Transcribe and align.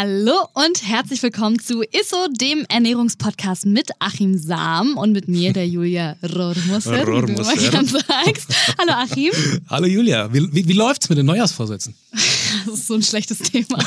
Hallo 0.00 0.46
und 0.54 0.86
herzlich 0.86 1.20
willkommen 1.24 1.58
zu 1.58 1.82
ISSO, 1.82 2.28
dem 2.30 2.64
Ernährungspodcast 2.68 3.66
mit 3.66 3.90
Achim 3.98 4.38
Sam 4.38 4.96
und 4.96 5.10
mit 5.10 5.26
mir, 5.26 5.52
der 5.52 5.66
Julia 5.66 6.14
Rohrmusser, 6.22 7.04
wie 7.04 7.04
du 7.26 7.32
immer 7.32 7.56
gern 7.56 7.84
sagst. 7.84 8.54
Hallo 8.78 8.92
Achim. 8.92 9.32
Hallo 9.68 9.86
Julia, 9.86 10.32
wie, 10.32 10.54
wie, 10.54 10.68
wie 10.68 10.72
läuft's 10.72 11.08
mit 11.08 11.18
den 11.18 11.26
Neujahrsvorsätzen? 11.26 11.96
Das 12.64 12.80
ist 12.80 12.86
so 12.86 12.94
ein 12.94 13.02
schlechtes 13.02 13.38
Thema. 13.38 13.78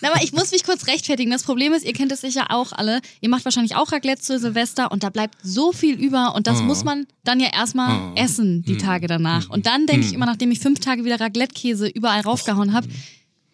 Na, 0.00 0.10
aber 0.12 0.22
ich 0.22 0.32
muss 0.32 0.50
mich 0.52 0.64
kurz 0.64 0.86
rechtfertigen. 0.86 1.30
Das 1.30 1.42
Problem 1.42 1.72
ist, 1.72 1.84
ihr 1.84 1.92
kennt 1.92 2.10
es 2.12 2.20
sicher 2.20 2.46
auch 2.50 2.72
alle. 2.72 3.00
Ihr 3.20 3.28
macht 3.28 3.44
wahrscheinlich 3.44 3.74
auch 3.74 3.90
Raclette 3.92 4.22
zu 4.22 4.38
Silvester 4.38 4.92
und 4.92 5.02
da 5.02 5.10
bleibt 5.10 5.36
so 5.42 5.72
viel 5.72 5.94
über 5.96 6.34
und 6.34 6.46
das 6.46 6.60
Oh. 6.60 6.64
muss 6.64 6.84
man 6.84 7.06
dann 7.24 7.40
ja 7.40 7.48
erstmal 7.52 8.12
Oh. 8.12 8.12
essen, 8.16 8.62
die 8.62 8.76
Tage 8.76 9.08
danach. 9.08 9.50
Und 9.50 9.66
dann 9.66 9.86
denke 9.86 10.06
ich 10.06 10.12
immer, 10.14 10.26
nachdem 10.26 10.50
ich 10.52 10.60
fünf 10.60 10.78
Tage 10.80 11.04
wieder 11.04 11.20
Raclette-Käse 11.20 11.88
überall 11.88 12.20
raufgehauen 12.20 12.72
habe, 12.72 12.88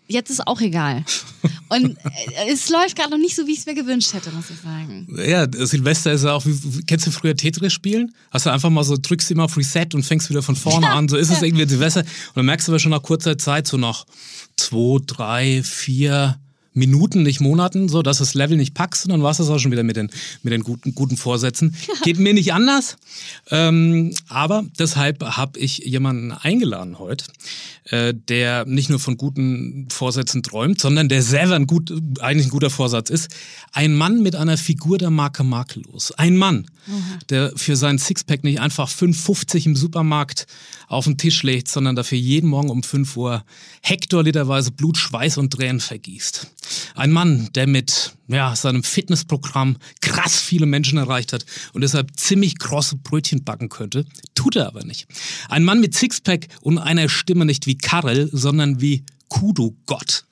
jetzt 0.07 0.31
ist 0.31 0.47
auch 0.47 0.61
egal. 0.61 1.05
Und 1.69 1.97
äh, 1.99 2.53
es 2.53 2.69
läuft 2.71 2.97
gerade 2.97 3.11
noch 3.11 3.19
nicht 3.19 3.35
so, 3.37 3.47
wie 3.47 3.53
ich 3.53 3.59
es 3.61 3.67
mir 3.67 3.75
gewünscht 3.75 4.13
hätte, 4.13 4.31
muss 4.33 4.51
ich 4.51 4.59
sagen. 4.61 5.07
Ja, 5.27 5.47
Silvester 5.67 6.13
ist 6.13 6.25
ja 6.25 6.33
auch, 6.33 6.45
wie, 6.47 6.59
wie- 6.63 6.83
kennst 6.83 7.07
du 7.07 7.11
früher 7.11 7.37
Tetris 7.37 7.73
spielen? 7.73 8.15
Hast 8.31 8.47
du 8.47 8.51
einfach 8.51 8.71
mal 8.71 8.85
so, 8.85 8.97
drückst 9.01 9.31
immer 9.31 9.45
auf 9.45 9.57
Reset 9.57 9.89
und 9.95 10.03
fängst 10.05 10.29
wieder 10.31 10.43
von 10.43 10.57
vorne 10.57 10.91
an. 10.91 11.09
So 11.09 11.17
ist 11.17 11.31
es 11.31 11.43
irgendwie 11.43 11.67
Silvester. 11.69 12.01
Und 12.01 12.37
dann 12.37 12.47
merkst 12.47 12.69
du 12.69 12.73
aber 12.73 12.79
schon 12.79 12.91
nach 12.91 13.03
kurzer 13.03 13.39
Zeit, 13.39 13.67
so 13.67 13.77
nach 13.77 14.05
zwei, 14.57 14.99
drei, 15.07 15.63
vier 15.63 16.39
Minuten, 16.75 17.23
nicht 17.23 17.41
Monaten, 17.41 17.89
so, 17.89 18.03
dass 18.03 18.19
das 18.19 18.35
Level 18.35 18.57
nicht 18.57 18.75
packst 18.75 19.05
und 19.05 19.13
dann 19.13 19.23
war 19.23 19.31
es 19.31 19.39
das 19.39 19.49
auch 19.49 19.59
schon 19.59 19.73
wieder 19.73 19.85
mit 19.85 19.97
den, 19.97 20.11
mit 20.43 20.53
den 20.53 20.63
guten, 20.63 20.95
guten 20.95 21.17
Vorsätzen. 21.17 21.75
Geht 22.03 22.19
mir 22.19 22.35
nicht 22.35 22.53
anders. 22.53 22.97
Ähm, 23.51 24.13
aber 24.29 24.65
deshalb 24.79 25.23
habe 25.23 25.59
ich 25.59 25.79
jemanden 25.79 26.33
eingeladen 26.33 26.99
heute, 26.99 27.27
äh, 27.85 28.13
der 28.13 28.65
nicht 28.67 28.91
nur 28.91 28.99
von 28.99 29.17
guten 29.17 29.89
Vorsätzen 29.91 30.43
träumt, 30.43 30.81
sondern 30.81 31.09
der 31.09 31.23
selber 31.23 31.55
ein 31.55 31.67
gut, 31.67 31.93
eigentlich 32.21 32.49
ein 32.49 32.51
guter 32.51 32.71
Vorsatz 32.71 33.09
ist. 33.09 33.31
Ein 33.73 33.95
Mann 33.95 34.23
mit 34.23 34.35
einer 34.35 34.57
Figur 34.57 34.99
der 34.99 35.11
Marke 35.11 35.45
makellos. 35.45 36.13
Ein 36.13 36.37
Mann, 36.37 36.67
der 37.31 37.53
für 37.57 37.77
seinen 37.77 37.99
Sixpack 37.99 38.45
nicht 38.45 38.61
einfach 38.61 38.89
5,50 38.91 39.67
im 39.67 39.77
Supermarkt 39.77 40.47
auf 40.95 41.05
den 41.05 41.19
Tisch 41.19 41.43
legt, 41.43 41.69
sondern 41.69 41.97
dafür 41.97 42.19
jeden 42.19 42.49
Morgen 42.49 42.71
um 42.71 42.83
5 42.83 43.17
Uhr 43.17 43.45
hektoliterweise 43.83 44.71
Blut, 44.71 44.97
Schweiß 44.97 45.39
und 45.39 45.53
Tränen 45.53 45.81
vergießt. 45.81 46.47
Ein 46.95 47.11
Mann, 47.11 47.51
der 47.55 47.67
mit 47.67 48.15
ja, 48.29 48.57
seinem 48.57 48.83
Fitnessprogramm 48.83 49.77
krass 50.01 50.41
viele 50.41 50.67
Menschen 50.67 50.99
erreicht 50.99 51.33
hat 51.33 51.45
und 51.73 51.83
deshalb 51.83 52.19
ziemlich 52.19 52.59
große 52.59 52.97
Brötchen 52.97 53.45
backen 53.45 53.69
könnte, 53.69 54.07
tut 54.35 54.57
er 54.57 54.67
aber 54.67 54.85
nicht. 54.85 55.07
Ein 55.49 55.65
Mann 55.65 55.81
mit 55.81 55.95
Sixpack 55.95 56.49
und 56.63 56.79
einer 56.79 57.09
Stimme 57.09 57.45
nicht 57.45 57.67
wie 57.67 57.77
Karel, 57.77 58.31
sondern 58.33 58.81
wie 58.81 59.05
Kudo 59.29 59.77
Gott. 59.87 60.25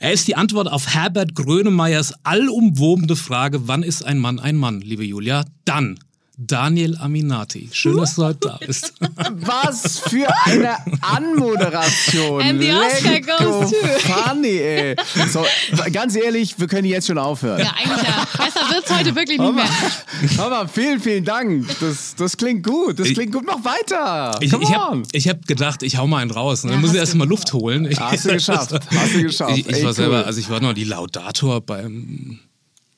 Er 0.00 0.12
ist 0.12 0.28
die 0.28 0.36
Antwort 0.36 0.68
auf 0.70 0.86
Herbert 0.86 1.34
Grönemeyers 1.34 2.14
allumwobene 2.22 3.16
Frage, 3.16 3.66
wann 3.66 3.82
ist 3.82 4.04
ein 4.04 4.18
Mann 4.18 4.38
ein 4.38 4.56
Mann, 4.56 4.80
liebe 4.80 5.04
Julia? 5.04 5.44
Dann 5.64 5.98
Daniel 6.40 6.96
Aminati. 6.98 7.68
Schön, 7.72 7.96
dass 7.96 8.14
du 8.14 8.22
heute 8.26 8.38
da 8.48 8.60
bist. 8.64 8.94
Was 9.32 9.98
für 9.98 10.28
eine 10.44 10.76
Anmoderation. 11.00 12.40
And 12.40 12.62
the 12.62 12.70
Oscar 12.72 13.20
goes 13.20 13.70
to- 13.70 13.76
Funny, 14.12 14.58
ey. 14.58 14.96
So, 15.32 15.44
ganz 15.92 16.14
ehrlich, 16.14 16.56
wir 16.58 16.68
können 16.68 16.86
jetzt 16.86 17.08
schon 17.08 17.18
aufhören. 17.18 17.58
Ja, 17.58 17.72
eigentlich 17.76 18.06
ja. 18.06 18.24
Besser 18.36 18.60
wird's 18.72 18.88
heute 18.94 19.16
wirklich 19.16 19.38
nicht 19.38 19.48
Aber, 19.48 19.52
mehr. 19.52 19.66
aber 20.38 20.68
vielen, 20.68 21.00
vielen 21.00 21.24
Dank. 21.24 21.66
Das, 21.80 22.14
das 22.14 22.36
klingt 22.36 22.64
gut. 22.64 23.00
Das 23.00 23.08
Ich- 23.08 23.14
klingt 23.14 23.32
gut. 23.32 23.42
Mach 23.44 23.64
weiter. 23.64 24.38
Ich, 24.40 24.52
ich 24.52 24.74
habe 24.74 25.02
ich 25.10 25.28
hab 25.28 25.44
gedacht, 25.46 25.82
ich 25.82 25.96
hau 25.96 26.06
mal 26.06 26.18
einen 26.18 26.30
raus. 26.30 26.62
Und 26.62 26.70
Ja, 26.70 26.76
dann 26.76 26.82
muss 26.82 26.92
ich 26.92 26.98
erst 26.98 27.16
mal 27.16 27.26
Luft 27.26 27.52
holen. 27.52 27.84
Ich, 27.90 27.98
Hast 27.98 28.26
du 28.26 28.32
geschafft. 28.32 28.72
Hast 28.94 29.14
du 29.14 29.22
geschafft. 29.22 29.58
Ich, 29.58 29.66
ich 29.68 29.74
Ey, 29.78 29.82
war 29.82 29.88
cool. 29.90 29.94
selber, 29.94 30.24
also 30.26 30.38
ich 30.38 30.48
war 30.48 30.60
noch 30.60 30.72
die 30.72 30.84
Laudator 30.84 31.60
beim, 31.60 32.38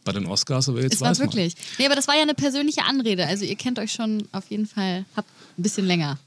bei 0.05 0.13
den 0.13 0.27
Oscars, 0.27 0.69
aber 0.69 0.81
jetzt 0.83 0.95
Es 0.95 1.01
war 1.01 1.11
weiß 1.11 1.19
man. 1.19 1.29
wirklich. 1.29 1.55
Nee, 1.79 1.87
aber 1.87 1.95
das 1.95 2.09
war 2.09 2.15
ja 2.17 2.23
eine 2.23 2.35
persönliche 2.35 2.85
Anrede. 2.85 3.27
Also 3.27 3.45
ihr 3.45 3.57
kennt 3.57 3.79
euch 3.79 3.93
schon 3.93 4.27
auf 4.33 4.45
jeden 4.51 4.67
Fall, 4.67 5.05
habt 5.17 5.29
ein 5.59 5.63
bisschen 5.63 5.87
länger. 5.87 6.19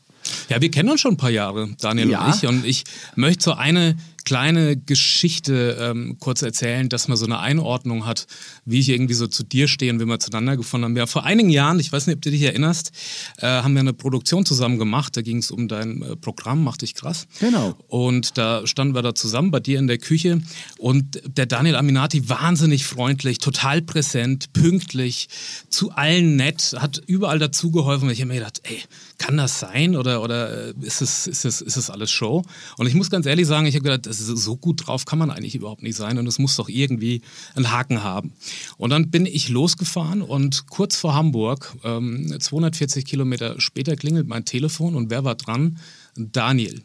Ja, 0.49 0.61
wir 0.61 0.71
kennen 0.71 0.89
uns 0.89 1.01
schon 1.01 1.13
ein 1.15 1.17
paar 1.17 1.29
Jahre, 1.31 1.69
Daniel 1.81 2.09
Ja. 2.09 2.25
und 2.25 2.33
ich. 2.35 2.47
Und 2.47 2.65
ich 2.65 2.83
möchte 3.15 3.43
so 3.43 3.53
eine 3.53 3.97
kleine 4.23 4.77
Geschichte 4.77 5.77
ähm, 5.79 6.17
kurz 6.19 6.41
erzählen, 6.41 6.89
dass 6.89 7.07
man 7.07 7.17
so 7.17 7.25
eine 7.25 7.39
Einordnung 7.39 8.05
hat, 8.05 8.27
wie 8.65 8.79
ich 8.79 8.89
irgendwie 8.89 9.13
so 9.13 9.27
zu 9.27 9.43
dir 9.43 9.67
stehe 9.67 9.91
und 9.91 9.99
wie 9.99 10.05
wir 10.05 10.19
zueinander 10.19 10.57
gefunden 10.57 10.85
haben. 10.85 10.97
Ja, 10.97 11.07
vor 11.07 11.23
einigen 11.23 11.49
Jahren, 11.49 11.79
ich 11.79 11.91
weiß 11.91 12.07
nicht, 12.07 12.15
ob 12.15 12.21
du 12.21 12.31
dich 12.31 12.41
erinnerst, 12.41 12.91
äh, 13.37 13.47
haben 13.47 13.73
wir 13.73 13.81
eine 13.81 13.93
Produktion 13.93 14.45
zusammen 14.45 14.77
gemacht. 14.77 15.17
Da 15.17 15.21
ging 15.21 15.37
es 15.37 15.51
um 15.51 15.67
dein 15.67 16.01
äh, 16.01 16.15
Programm, 16.15 16.63
Mach 16.63 16.77
dich 16.77 16.93
krass. 16.93 17.27
Genau. 17.39 17.75
Und 17.87 18.37
da 18.37 18.65
standen 18.65 18.95
wir 18.95 19.01
da 19.01 19.13
zusammen 19.15 19.51
bei 19.51 19.59
dir 19.59 19.79
in 19.79 19.87
der 19.87 19.97
Küche 19.97 20.41
und 20.77 21.21
der 21.25 21.45
Daniel 21.45 21.75
Aminati 21.75 22.29
wahnsinnig 22.29 22.85
freundlich, 22.85 23.39
total 23.39 23.81
präsent, 23.81 24.53
pünktlich, 24.53 25.27
zu 25.69 25.91
allen 25.91 26.35
nett, 26.35 26.75
hat 26.77 27.01
überall 27.05 27.39
dazugeholfen. 27.39 28.09
Ich 28.09 28.21
habe 28.21 28.29
mir 28.29 28.39
gedacht, 28.39 28.61
ey, 28.63 28.81
kann 29.17 29.37
das 29.37 29.59
sein 29.59 29.95
oder, 29.95 30.21
oder 30.21 30.69
äh, 30.69 30.73
ist, 30.81 31.01
es, 31.01 31.27
ist, 31.27 31.45
es, 31.45 31.61
ist 31.61 31.77
es 31.77 31.89
alles 31.89 32.11
Show? 32.11 32.43
Und 32.77 32.87
ich 32.87 32.93
muss 32.93 33.09
ganz 33.09 33.25
ehrlich 33.25 33.47
sagen, 33.47 33.65
ich 33.65 33.75
habe 33.75 33.83
gedacht, 33.83 34.05
das 34.19 34.29
ist 34.29 34.43
so 34.43 34.55
gut 34.55 34.87
drauf 34.87 35.05
kann 35.05 35.19
man 35.19 35.31
eigentlich 35.31 35.55
überhaupt 35.55 35.83
nicht 35.83 35.95
sein 35.95 36.17
und 36.17 36.27
es 36.27 36.39
muss 36.39 36.55
doch 36.55 36.69
irgendwie 36.69 37.21
einen 37.55 37.71
Haken 37.71 38.03
haben. 38.03 38.33
Und 38.77 38.89
dann 38.89 39.09
bin 39.09 39.25
ich 39.25 39.49
losgefahren 39.49 40.21
und 40.21 40.67
kurz 40.67 40.95
vor 40.95 41.13
Hamburg, 41.13 41.75
ähm, 41.83 42.35
240 42.39 43.05
Kilometer 43.05 43.59
später, 43.59 43.95
klingelt 43.95 44.27
mein 44.27 44.45
Telefon 44.45 44.95
und 44.95 45.09
wer 45.09 45.23
war 45.23 45.35
dran? 45.35 45.79
Daniel. 46.15 46.81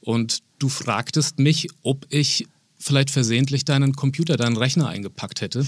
Und 0.00 0.42
du 0.58 0.68
fragtest 0.68 1.38
mich, 1.38 1.68
ob 1.82 2.06
ich 2.10 2.46
vielleicht 2.84 3.10
versehentlich 3.10 3.64
deinen 3.64 3.94
Computer, 3.94 4.36
deinen 4.36 4.56
Rechner 4.58 4.88
eingepackt 4.88 5.40
hätte. 5.40 5.66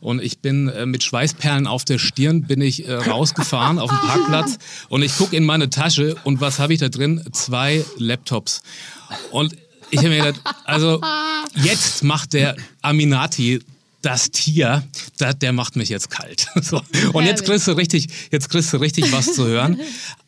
Und 0.00 0.22
ich 0.22 0.38
bin 0.38 0.68
äh, 0.68 0.86
mit 0.86 1.02
Schweißperlen 1.02 1.66
auf 1.66 1.84
der 1.84 1.98
Stirn, 1.98 2.42
bin 2.42 2.60
ich 2.60 2.86
äh, 2.86 2.94
rausgefahren 2.94 3.78
auf 3.78 3.90
den 3.90 3.98
Parkplatz 3.98 4.58
und 4.88 5.02
ich 5.02 5.16
gucke 5.16 5.36
in 5.36 5.44
meine 5.44 5.70
Tasche 5.70 6.14
und 6.22 6.40
was 6.40 6.60
habe 6.60 6.72
ich 6.72 6.78
da 6.78 6.88
drin? 6.88 7.24
Zwei 7.32 7.84
Laptops. 7.96 8.62
Und 9.32 9.56
ich 9.94 10.00
habe 10.00 10.08
mir 10.08 10.24
gedacht, 10.24 10.56
also 10.64 11.00
jetzt 11.54 12.02
macht 12.02 12.32
der 12.32 12.56
Aminati 12.82 13.60
das 14.02 14.30
Tier, 14.30 14.82
da, 15.18 15.32
der 15.32 15.52
macht 15.52 15.76
mich 15.76 15.88
jetzt 15.88 16.10
kalt. 16.10 16.48
So. 16.62 16.82
Und 17.12 17.24
jetzt 17.24 17.44
kriegst 17.44 17.68
du 17.68 17.72
richtig, 17.72 18.08
jetzt 18.30 18.50
kriegst 18.50 18.72
du 18.72 18.78
richtig 18.78 19.12
was 19.12 19.34
zu 19.34 19.46
hören. 19.46 19.80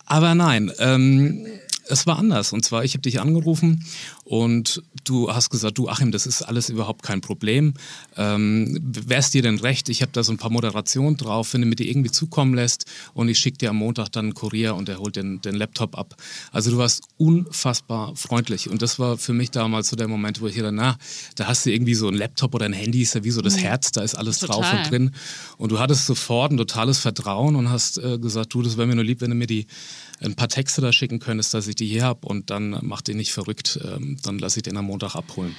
Aber 0.06 0.34
nein, 0.34 0.70
ähm, 0.78 1.46
es 1.88 2.06
war 2.06 2.18
anders. 2.18 2.52
Und 2.52 2.64
zwar, 2.64 2.84
ich 2.84 2.92
habe 2.92 3.02
dich 3.02 3.20
angerufen 3.20 3.84
und 4.24 4.82
du 5.08 5.32
hast 5.32 5.50
gesagt, 5.50 5.78
du 5.78 5.88
Achim, 5.88 6.12
das 6.12 6.26
ist 6.26 6.42
alles 6.42 6.68
überhaupt 6.68 7.02
kein 7.02 7.20
Problem. 7.20 7.74
Ähm, 8.16 8.78
wär's 8.82 9.30
dir 9.30 9.42
denn 9.42 9.58
recht? 9.58 9.88
Ich 9.88 10.02
habe 10.02 10.12
da 10.12 10.22
so 10.22 10.32
ein 10.32 10.36
paar 10.36 10.50
Moderationen 10.50 11.16
drauf, 11.16 11.54
wenn 11.54 11.62
du 11.62 11.66
mir 11.66 11.76
die 11.76 11.88
irgendwie 11.88 12.10
zukommen 12.10 12.54
lässt 12.54 12.86
und 13.14 13.28
ich 13.28 13.38
schicke 13.38 13.58
dir 13.58 13.70
am 13.70 13.76
Montag 13.76 14.10
dann 14.12 14.26
einen 14.26 14.34
Kurier 14.34 14.74
und 14.74 14.88
der 14.88 14.98
holt 14.98 15.16
den, 15.16 15.40
den 15.40 15.54
Laptop 15.54 15.96
ab. 15.96 16.16
Also 16.52 16.70
du 16.70 16.78
warst 16.78 17.04
unfassbar 17.16 18.14
freundlich 18.16 18.68
und 18.68 18.82
das 18.82 18.98
war 18.98 19.16
für 19.16 19.32
mich 19.32 19.50
damals 19.50 19.88
so 19.88 19.96
der 19.96 20.08
Moment, 20.08 20.40
wo 20.40 20.48
ich 20.48 20.56
dachte, 20.56 20.72
na, 20.72 20.98
da 21.36 21.46
hast 21.46 21.66
du 21.66 21.72
irgendwie 21.72 21.94
so 21.94 22.08
ein 22.08 22.14
Laptop 22.14 22.54
oder 22.54 22.66
ein 22.66 22.72
Handy, 22.72 23.02
ist 23.02 23.14
ja 23.14 23.24
wie 23.24 23.30
so 23.30 23.40
das 23.40 23.58
Herz, 23.58 23.92
da 23.92 24.02
ist 24.02 24.14
alles 24.14 24.40
drauf 24.40 24.64
Total. 24.64 24.78
und 24.78 24.90
drin. 24.90 25.10
Und 25.56 25.72
du 25.72 25.78
hattest 25.78 26.06
sofort 26.06 26.52
ein 26.52 26.56
totales 26.56 26.98
Vertrauen 26.98 27.56
und 27.56 27.70
hast 27.70 27.98
äh, 27.98 28.18
gesagt, 28.18 28.52
du, 28.54 28.62
das 28.62 28.76
wäre 28.76 28.86
mir 28.86 28.96
nur 28.96 29.04
lieb, 29.04 29.20
wenn 29.20 29.30
du 29.30 29.36
mir 29.36 29.46
die 29.46 29.66
ein 30.22 30.34
paar 30.34 30.48
Texte 30.48 30.80
da 30.80 30.92
schicken 30.92 31.18
könntest, 31.18 31.54
dass 31.54 31.66
ich 31.66 31.74
die 31.74 31.86
hier 31.86 32.04
habe 32.04 32.26
und 32.26 32.50
dann 32.50 32.78
mach 32.82 33.02
den 33.02 33.16
nicht 33.16 33.32
verrückt, 33.32 33.78
ähm, 33.84 34.16
dann 34.22 34.38
lasse 34.38 34.58
ich 34.58 34.62
den 34.62 34.76
am 34.76 34.86
Montag 34.86 35.14
abholen. 35.14 35.54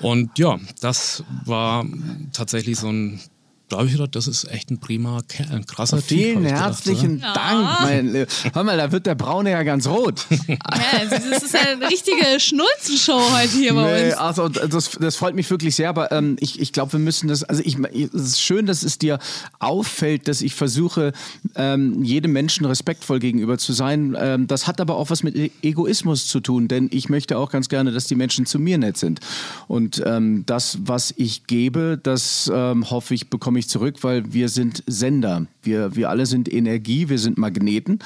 Und 0.00 0.38
ja, 0.38 0.58
das 0.80 1.24
war 1.44 1.86
tatsächlich 2.32 2.78
so 2.78 2.88
ein, 2.88 3.20
da 3.68 3.78
habe 3.78 3.86
ich 3.86 3.92
gedacht, 3.94 4.14
das 4.14 4.28
ist 4.28 4.44
echt 4.50 4.70
ein 4.70 4.78
prima 4.78 5.22
ein 5.50 5.64
krasser 5.66 5.96
Typ. 5.98 6.06
Vielen 6.06 6.44
gedacht, 6.44 6.60
herzlichen 6.60 7.18
Ja. 7.20 7.32
Dank. 7.32 7.80
Mein, 7.80 8.14
äh, 8.14 8.26
hör 8.52 8.62
mal, 8.62 8.76
da 8.76 8.92
wird 8.92 9.06
der 9.06 9.14
Braune 9.14 9.50
ja 9.50 9.62
ganz 9.62 9.86
rot. 9.86 10.26
Ja, 10.46 10.56
also 11.00 11.16
das 11.30 11.42
ist 11.42 11.56
eine 11.56 11.88
richtige 11.88 12.38
Schnulzenshow 12.38 13.20
heute 13.32 13.52
hier 13.52 13.74
bei 13.74 13.82
Nee, 14.02 14.06
uns. 14.08 14.14
also 14.18 14.48
das, 14.48 14.90
das 15.00 15.16
freut 15.16 15.34
mich 15.34 15.48
wirklich 15.50 15.74
sehr, 15.74 15.88
aber 15.88 16.12
ähm, 16.12 16.36
ich, 16.40 16.60
ich 16.60 16.72
glaube, 16.72 16.92
wir 16.92 17.00
müssen 17.00 17.28
das, 17.28 17.42
also 17.44 17.62
ich, 17.64 17.76
es 17.78 18.12
ist 18.12 18.40
schön, 18.42 18.66
dass 18.66 18.82
es 18.82 18.98
dir 18.98 19.18
auffällt, 19.58 20.28
dass 20.28 20.42
ich 20.42 20.54
versuche, 20.54 21.12
ähm, 21.56 22.02
jedem 22.04 22.32
Menschen 22.32 22.66
respektvoll 22.66 23.18
gegenüber 23.18 23.58
zu 23.58 23.72
sein. 23.72 24.16
Ähm, 24.18 24.46
das 24.46 24.66
hat 24.66 24.80
aber 24.80 24.96
auch 24.96 25.10
was 25.10 25.22
mit 25.22 25.34
E- 25.36 25.50
Egoismus 25.62 26.26
zu 26.26 26.40
tun, 26.40 26.68
denn 26.68 26.88
ich 26.92 27.08
möchte 27.08 27.38
auch 27.38 27.50
ganz 27.50 27.68
gerne, 27.68 27.92
dass 27.92 28.06
die 28.06 28.14
Menschen 28.14 28.46
zu 28.46 28.58
mir 28.58 28.78
nett 28.78 28.96
sind. 28.98 29.20
Und 29.68 30.02
ähm, 30.04 30.44
das, 30.46 30.78
was 30.84 31.14
ich 31.16 31.46
gebe, 31.46 31.98
das 32.02 32.50
ähm, 32.54 32.90
hoffe 32.90 33.14
ich, 33.14 33.30
bekomme 33.30 33.53
bekomme 33.54 33.60
ich 33.60 33.68
zurück, 33.68 34.02
weil 34.02 34.32
wir 34.32 34.48
sind 34.48 34.82
Sender. 34.88 35.46
Wir, 35.62 35.94
wir 35.94 36.10
alle 36.10 36.26
sind 36.26 36.52
Energie, 36.52 37.08
wir 37.08 37.20
sind 37.20 37.38
Magneten 37.38 38.00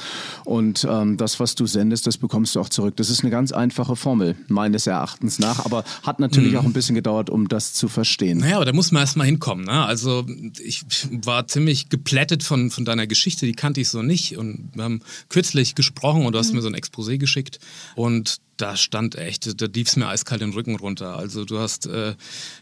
und 0.45 0.87
ähm, 0.89 1.17
das, 1.17 1.41
was 1.41 1.55
du 1.55 1.67
sendest, 1.67 2.07
das 2.07 2.19
bekommst 2.19 2.55
du 2.55 2.61
auch 2.61 2.69
zurück. 2.69 2.97
Das 2.97 3.09
ist 3.09 3.23
eine 3.23 3.31
ganz 3.31 3.53
einfache 3.53 3.97
Formel, 3.97 4.37
meines 4.49 4.87
Erachtens 4.87 5.39
nach, 5.39 5.65
aber 5.65 5.85
hat 6.03 6.21
natürlich 6.21 6.53
mhm. 6.53 6.59
auch 6.59 6.65
ein 6.65 6.75
bisschen 6.75 6.95
gedauert, 6.95 7.31
um 7.31 7.49
das 7.49 7.73
zu 7.73 7.89
verstehen. 7.89 8.39
Naja, 8.39 8.57
aber 8.57 8.67
da 8.67 8.75
muss 8.75 8.93
man 8.93 9.01
erstmal 9.01 9.27
hinkommen. 9.27 9.65
Ne? 9.65 9.87
Also 9.87 10.27
ich 10.63 10.85
war 11.11 11.49
ziemlich 11.49 11.89
geplättet 11.89 12.43
von, 12.43 12.71
von 12.71 12.85
deiner 12.85 13.07
Geschichte, 13.07 13.47
die 13.47 13.55
kannte 13.55 13.81
ich 13.81 13.89
so 13.89 14.03
nicht 14.03 14.37
und 14.37 14.73
wir 14.75 14.85
haben 14.85 15.01
kürzlich 15.31 15.75
gesprochen 15.75 16.27
und 16.27 16.35
du 16.35 16.39
hast 16.39 16.51
mhm. 16.51 16.57
mir 16.57 16.63
so 16.63 16.69
ein 16.69 16.77
Exposé 16.77 17.17
geschickt 17.17 17.59
und 17.97 18.39
da 18.61 18.77
stand 18.77 19.15
echt, 19.15 19.61
da 19.61 19.67
lief 19.67 19.89
es 19.89 19.97
mir 19.97 20.09
eiskalt 20.09 20.41
den 20.41 20.53
Rücken 20.53 20.77
runter. 20.77 21.17
Also 21.17 21.45
du 21.45 21.59
hast, 21.59 21.87
äh, 21.87 22.15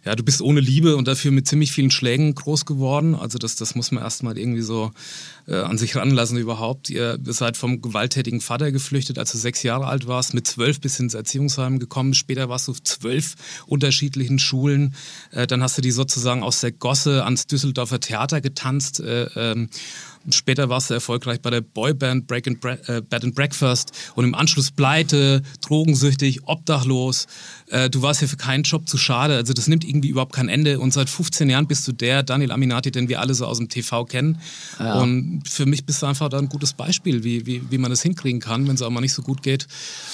ja, 0.05 0.15
du 0.15 0.23
bist 0.23 0.41
ohne 0.41 0.61
Liebe 0.61 0.97
und 0.97 1.09
dafür 1.09 1.33
mit 1.33 1.49
ziemlich 1.49 1.73
vielen 1.73 1.91
Schlägen 1.91 2.35
groß 2.35 2.67
geworden. 2.67 3.15
Also 3.15 3.39
das, 3.39 3.57
das 3.57 3.75
muss 3.75 3.91
man 3.91 4.03
erstmal 4.03 4.39
irgendwie 4.39 4.63
so 4.63 4.93
äh, 5.49 5.57
an 5.57 5.79
sich 5.79 5.97
ranlassen 5.97 6.39
überhaupt. 6.39 6.91
Ihr 6.91 7.19
seid 7.25 7.57
vom 7.57 7.81
gewalttätigen 7.81 8.41
Vater 8.41 8.71
geflüchtet, 8.73 9.19
als 9.19 9.33
du 9.33 9.39
sechs 9.39 9.63
Jahre 9.63 9.87
alt 9.87 10.07
warst, 10.07 10.35
mit 10.35 10.47
zwölf 10.47 10.81
bis 10.81 11.01
ins 11.01 11.15
Erziehungsheim 11.15 11.79
gekommen. 11.79 12.15
Später 12.15 12.49
warst 12.49 12.69
du 12.69 12.73
auf 12.73 12.83
zwölf 12.83 13.35
unterschiedlichen 13.67 14.39
Schulen. 14.39 14.95
Äh, 15.31 15.47
dann 15.47 15.63
hast 15.63 15.79
du 15.79 15.83
die 15.83 15.91
sozusagen 15.91 16.43
aus 16.43 16.61
der 16.61 16.73
Gosse 16.73 17.25
ans 17.25 17.47
Düsseldorfer 17.47 18.01
Theater 18.01 18.41
getanzt. 18.41 19.01
Äh, 19.01 19.29
ähm, 19.35 19.69
Später 20.31 20.69
warst 20.69 20.91
du 20.91 20.95
erfolgreich 20.95 21.41
bei 21.41 21.51
der 21.51 21.61
Boyband 21.61 22.27
Break 22.27 22.47
and 22.49 22.61
Bre 22.61 22.79
äh, 22.87 23.01
Bed 23.01 23.25
and 23.25 23.35
Breakfast 23.35 23.93
und 24.15 24.25
im 24.25 24.35
Anschluss 24.35 24.71
pleite, 24.71 25.43
drogensüchtig, 25.63 26.45
obdachlos. 26.45 27.27
Äh, 27.69 27.91
du 27.91 28.03
warst 28.03 28.21
hier 28.21 28.29
für 28.29 28.37
keinen 28.37 28.63
Job 28.63 28.89
zu 28.89 28.99
schade. 28.99 29.37
Also 29.37 29.53
das 29.53 29.67
nimmt 29.67 29.85
irgendwie 29.85 30.09
überhaupt 30.09 30.35
kein 30.35 30.49
Ende. 30.49 30.81
Und 30.81 30.93
seit 30.93 31.09
15 31.09 31.51
Jahren 31.51 31.67
bist 31.67 31.87
du 31.89 31.93
der 31.93 32.23
Daniel 32.23 32.53
Aminati, 32.53 32.91
den 32.91 33.09
wir 33.09 33.21
alle 33.21 33.35
so 33.35 33.47
aus 33.47 33.59
dem 33.59 33.69
TV 33.69 34.05
kennen. 34.05 34.41
Ja. 34.79 35.01
Und 35.01 35.43
für 35.49 35.67
mich 35.67 35.85
bist 35.85 36.03
du 36.03 36.07
einfach 36.07 36.29
da 36.29 36.39
ein 36.39 36.49
gutes 36.49 36.73
Beispiel, 36.73 37.25
wie, 37.25 37.47
wie, 37.47 37.63
wie 37.71 37.79
man 37.79 37.91
das 37.91 38.03
hinkriegen 38.03 38.41
kann, 38.41 38.67
wenn 38.69 38.75
es 38.75 38.83
auch 38.83 38.91
mal 38.91 39.01
nicht 39.01 39.15
so 39.15 39.23
gut 39.23 39.43
geht. 39.43 39.67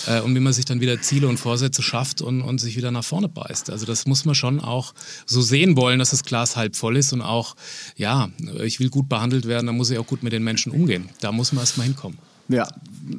Äh, 0.07 0.21
und 0.21 0.35
wie 0.35 0.41
man 0.41 0.53
sich 0.53 0.65
dann 0.65 0.81
wieder 0.81 1.01
Ziele 1.01 1.29
und 1.29 1.39
Vorsätze 1.39 1.83
schafft 1.83 2.23
und, 2.23 2.43
und 2.43 2.59
sich 2.59 2.77
wieder 2.77 2.91
nach 2.91 3.05
vorne 3.05 3.29
beißt. 3.29 3.71
Also 3.71 3.87
das 3.87 4.07
muss 4.07 4.25
man 4.25 4.35
schon 4.35 4.61
auch 4.61 4.95
so 5.27 5.41
sehen 5.41 5.77
wollen, 5.77 5.99
dass 5.99 6.11
das 6.11 6.25
Glas 6.25 6.57
halb 6.57 6.77
voll 6.77 6.97
ist 6.97 7.13
und 7.13 7.23
auch, 7.23 7.55
ja, 7.97 8.31
ich 8.63 8.81
will 8.81 8.91
gut 8.91 9.09
behandelt 9.09 9.47
werden, 9.47 9.67
dann 9.67 9.77
muss 9.77 9.91
ich 9.91 9.99
auch 9.99 10.02
gut 10.07 10.23
mit 10.23 10.33
den 10.33 10.45
Menschen 10.45 10.73
umgehen. 10.73 11.09
Da 11.21 11.33
muss 11.33 11.53
man 11.53 11.63
erst 11.63 11.79
mal 11.79 11.85
hinkommen. 11.85 12.19
Ja, 12.49 12.69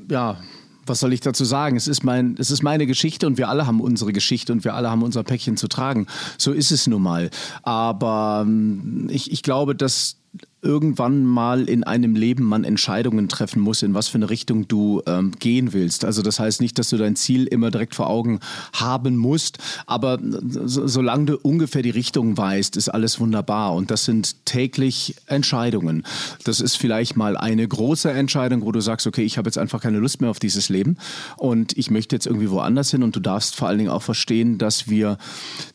ja, 0.10 0.38
was 0.86 1.00
soll 1.00 1.14
ich 1.14 1.22
dazu 1.22 1.46
sagen? 1.46 1.78
Es 1.78 1.88
ist, 1.88 2.04
mein, 2.04 2.36
es 2.38 2.52
ist 2.52 2.62
meine 2.64 2.86
Geschichte 2.86 3.28
und 3.28 3.38
wir 3.38 3.50
alle 3.50 3.66
haben 3.66 3.80
unsere 3.80 4.14
Geschichte 4.14 4.52
und 4.52 4.64
wir 4.64 4.74
alle 4.74 4.90
haben 4.90 5.04
unser 5.04 5.24
Päckchen 5.24 5.58
zu 5.58 5.68
tragen. 5.68 6.08
So 6.38 6.52
ist 6.52 6.72
es 6.72 6.88
nun 6.88 7.02
mal. 7.02 7.30
Aber 7.64 8.44
ähm, 8.46 9.08
ich, 9.10 9.32
ich 9.32 9.44
glaube, 9.44 9.76
dass 9.76 10.18
irgendwann 10.64 11.26
mal 11.26 11.68
in 11.68 11.84
einem 11.84 12.16
Leben 12.16 12.44
man 12.46 12.64
Entscheidungen 12.64 13.28
treffen 13.28 13.62
muss, 13.62 13.84
in 13.84 13.94
was 13.94 14.08
für 14.08 14.18
eine 14.18 14.30
Richtung 14.30 14.68
du 14.68 15.02
ähm, 15.06 15.34
gehen 15.38 15.74
willst. 15.74 16.06
Also 16.06 16.22
das 16.22 16.40
heißt 16.40 16.62
nicht, 16.62 16.80
dass 16.80 16.90
du 16.90 16.98
dein 16.98 17.16
Ziel 17.16 17.46
immer 17.46 17.70
direkt 17.70 17.96
vor 17.96 18.10
Augen 18.10 18.40
haben 18.72 19.18
musst, 19.18 19.58
aber 19.86 20.20
so, 20.22 20.88
solange 20.88 21.26
du 21.26 21.38
ungefähr 21.38 21.82
die 21.82 21.90
Richtung 21.90 22.38
weißt, 22.38 22.78
ist 22.78 22.90
alles 22.90 23.20
wunderbar. 23.20 23.74
Und 23.74 23.92
das 23.92 24.06
sind 24.06 24.46
täglich 24.46 25.16
Entscheidungen. 25.28 26.04
Das 26.46 26.62
ist 26.62 26.78
vielleicht 26.78 27.18
mal 27.18 27.36
eine 27.36 27.68
große 27.68 28.10
Entscheidung, 28.10 28.64
wo 28.66 28.72
du 28.72 28.80
sagst, 28.80 29.06
okay, 29.06 29.24
ich 29.24 29.38
habe 29.38 29.48
jetzt 29.48 29.58
einfach 29.58 29.82
keine 29.82 30.00
Lust 30.00 30.22
mehr 30.22 30.30
auf 30.30 30.40
dieses 30.40 30.70
Leben 30.70 30.98
und 31.38 31.78
ich 31.78 31.92
möchte 31.92 32.16
jetzt 32.16 32.26
irgendwie 32.26 32.50
woanders 32.50 32.90
hin. 32.92 33.04
Und 33.04 33.16
du 33.16 33.20
darfst 33.20 33.56
vor 33.56 33.68
allen 33.68 33.80
Dingen 33.80 33.92
auch 33.92 34.02
verstehen, 34.02 34.58
dass 34.58 34.88
wir, 34.88 35.18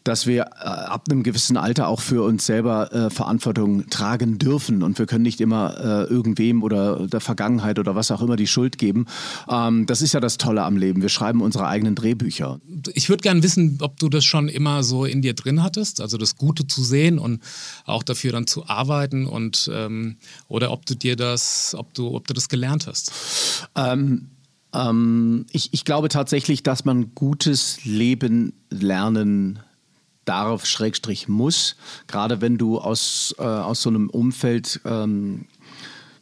dass 0.09 0.27
wir 0.27 0.43
äh, 0.43 0.65
ab 0.65 1.05
einem 1.11 1.23
gewissen 1.23 1.59
Alter 1.59 1.87
auch 1.87 2.01
für 2.01 2.23
uns 2.23 2.47
selber 2.47 2.93
äh, 2.93 3.11
Verantwortung 3.11 3.91
tragen 3.91 4.39
dürfen 4.39 4.83
und 4.83 4.99
wir 4.99 5.05
können 5.05 5.23
nicht 5.23 5.41
immer 5.41 5.77
äh, 5.79 6.11
irgendwem 6.11 6.63
oder 6.63 7.07
der 7.07 7.21
Vergangenheit 7.21 7.79
oder 7.79 7.95
was 7.95 8.11
auch 8.11 8.23
immer 8.23 8.37
die 8.37 8.47
Schuld 8.47 8.79
geben. 8.79 9.05
Ähm, 9.51 9.85
das 9.85 10.01
ist 10.01 10.15
ja 10.15 10.21
das 10.21 10.39
Tolle 10.39 10.63
am 10.63 10.79
Leben. 10.79 11.03
Wir 11.03 11.11
schreiben 11.11 11.43
unsere 11.43 11.67
eigenen 11.67 11.95
Drehbücher. 11.95 12.59
Ich 12.95 13.11
würde 13.11 13.21
gerne 13.21 13.43
wissen, 13.43 13.79
ob 13.83 13.99
du 13.99 14.09
das 14.09 14.25
schon 14.25 14.49
immer 14.49 14.83
so 14.83 15.05
in 15.05 15.21
dir 15.21 15.35
drin 15.35 15.63
hattest, 15.63 16.01
also 16.01 16.17
das 16.17 16.37
Gute 16.37 16.67
zu 16.67 16.83
sehen 16.83 17.19
und 17.19 17.43
auch 17.85 18.03
dafür 18.03 18.33
dann 18.33 18.47
zu 18.47 18.67
arbeiten 18.67 19.27
und 19.27 19.71
ähm, 19.73 20.17
oder 20.49 20.71
ob 20.71 20.87
du 20.87 20.95
dir 20.95 21.17
das, 21.17 21.75
ob 21.77 21.93
du, 21.93 22.15
ob 22.15 22.27
du 22.27 22.33
das 22.33 22.49
gelernt 22.49 22.87
hast. 22.87 23.13
Ähm, 23.75 24.31
ähm 24.73 25.45
ich, 25.53 25.75
ich 25.75 25.85
glaube 25.85 26.09
tatsächlich, 26.09 26.63
dass 26.63 26.87
man 26.87 27.15
gutes 27.15 27.85
Leben 27.85 28.55
lernen 28.71 29.59
darauf 30.29 30.67
Schrägstrich 30.67 31.29
muss, 31.29 31.77
gerade 32.07 32.41
wenn 32.41 32.59
du 32.59 32.79
aus, 32.79 33.35
äh, 33.39 33.43
aus 33.43 33.83
so 33.83 33.91
einem 33.91 34.11
Umfeld 34.11 34.81
ähm, 34.85 35.47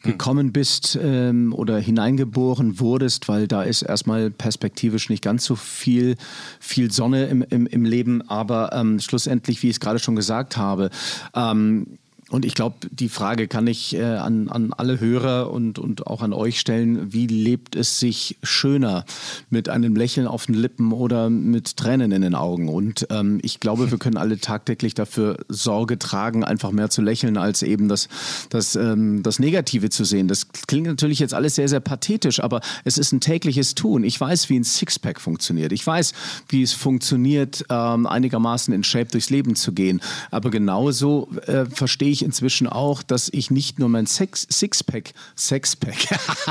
gekommen 0.07 0.53
bist 0.53 0.99
ähm, 1.03 1.53
oder 1.53 1.79
hineingeboren 1.79 2.81
wurdest, 2.81 3.29
weil 3.29 3.49
da 3.49 3.63
ist 3.63 3.83
erstmal 3.83 4.31
perspektivisch 4.31 5.11
nicht 5.11 5.23
ganz 5.23 5.45
so 5.45 5.57
viel, 5.57 6.17
viel 6.61 6.91
Sonne 6.91 7.27
im, 7.27 7.43
im, 7.43 7.67
im 7.67 7.85
Leben, 7.85 8.23
aber 8.29 8.73
ähm, 8.73 9.01
schlussendlich, 9.01 9.63
wie 9.63 9.69
ich 9.69 9.77
es 9.77 9.81
gerade 9.81 9.99
schon 9.99 10.17
gesagt 10.17 10.57
habe, 10.57 10.91
ähm, 11.35 11.99
und 12.29 12.45
ich 12.45 12.55
glaube, 12.55 12.77
die 12.91 13.09
Frage 13.09 13.47
kann 13.47 13.69
ich 13.69 13.95
äh, 13.95 14.03
an, 14.03 14.49
an 14.49 14.73
alle 14.73 14.99
Hörer 14.99 15.53
und, 15.53 15.79
und 15.79 16.09
auch 16.09 16.23
an 16.23 16.33
euch 16.33 16.59
stellen. 16.59 17.13
Wie 17.13 17.29
lebt 17.29 17.77
es 17.77 18.01
sich 18.01 18.37
schöner 18.43 19.05
mit 19.49 19.69
einem 19.69 19.95
Lächeln 19.95 20.27
auf 20.27 20.47
den 20.47 20.57
Lippen 20.57 20.91
oder 20.91 21.31
mit 21.31 21.77
Tränen 21.77 22.11
in 22.11 22.23
den 22.23 22.35
Augen? 22.35 22.69
Und 22.69 23.07
ähm, 23.11 23.39
ich 23.43 23.61
glaube, 23.61 23.93
wir 23.93 23.99
können 23.99 24.17
alle 24.17 24.41
tagtäglich 24.41 24.95
dafür 24.95 25.39
Sorge 25.49 26.01
tragen, 26.01 26.43
einfach 26.43 26.73
mehr 26.73 26.91
zu 26.91 27.01
lächeln, 27.01 27.37
als 27.37 27.63
eben 27.63 27.87
das, 27.87 28.09
das, 28.51 28.75
ähm, 28.75 29.23
das 29.23 29.39
Negative 29.39 29.89
zu 29.91 30.05
sehen. 30.05 30.27
Das 30.27 30.49
klingt 30.67 30.89
natürlich 30.89 31.21
jetzt 31.21 31.33
alles 31.33 31.55
sehr, 31.55 31.69
sehr 31.69 31.79
pathetisch, 31.79 32.43
aber 32.43 32.61
es 32.83 32.99
ist 32.99 33.13
ein 33.13 33.21
tägliches 33.21 33.77
Tun. 33.77 34.03
Ich 34.03 34.21
weiß, 34.21 34.51
wie 34.51 34.59
ein 34.59 34.65
Sixpack 34.65 35.21
funktioniert. 35.21 35.71
Ich 35.71 35.87
weiß, 35.87 36.13
wie 36.49 36.63
es 36.63 36.73
funktioniert, 36.73 37.65
ähm, 37.71 38.05
einigermaßen 38.05 38.75
in 38.75 38.83
Shape 38.83 39.13
durchs 39.13 39.31
Leben 39.31 39.55
zu 39.55 39.71
gehen. 39.71 40.01
Aber 40.33 40.51
genauso 40.51 41.29
äh, 41.47 41.67
verstehe 41.67 42.11
ich 42.11 42.16
ich 42.17 42.25
inzwischen 42.25 42.67
auch, 42.67 43.03
dass 43.03 43.29
ich 43.33 43.51
nicht 43.51 43.79
nur 43.79 43.89
mein 43.89 44.07
Sex 44.07 44.47
Sixpack, 44.51 45.13
Sexpack, 45.37 45.97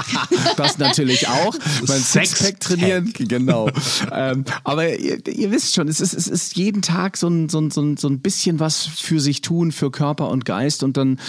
das 0.58 0.78
natürlich 0.78 1.28
auch, 1.28 1.56
mein 1.88 2.00
Sixpack 2.00 2.60
trainieren, 2.60 3.12
genau. 3.14 3.70
ähm, 4.12 4.46
aber 4.64 4.98
ihr, 4.98 5.26
ihr, 5.28 5.52
wisst 5.52 5.76
schon, 5.76 5.88
es 5.88 6.00
ist, 6.00 6.14
es 6.14 6.28
ist 6.28 6.56
jeden 6.56 6.82
Tag 6.82 7.18
so 7.18 7.28
ein, 7.28 7.50
so, 7.50 7.60
ein, 7.60 7.72
so, 7.72 7.82
ein, 7.82 7.98
so 7.98 8.08
ein 8.08 8.20
bisschen 8.20 8.60
was 8.60 8.86
für 8.86 9.20
sich 9.20 9.42
tun, 9.42 9.72
für 9.72 9.92
Körper 9.92 10.30
und 10.30 10.46
Geist. 10.46 10.84
Und 10.84 10.98
dann, 10.98 11.20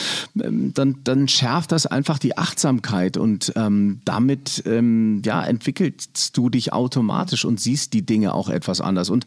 ähm, 0.42 0.72
dann, 0.74 0.96
dann 1.04 1.28
schärft 1.28 1.72
das 1.72 1.86
einfach 1.86 2.18
die 2.18 2.36
Achtsamkeit. 2.36 3.16
Und 3.16 3.52
ähm, 3.56 4.00
damit 4.04 4.62
ähm, 4.66 5.22
ja, 5.24 5.42
entwickelst 5.44 6.36
du 6.36 6.50
dich 6.50 6.72
automatisch 6.72 7.44
und 7.44 7.60
siehst 7.60 7.92
die 7.92 8.02
Dinge 8.02 8.34
auch 8.34 8.48
etwas 8.48 8.80
anders. 8.80 9.10
Und 9.10 9.26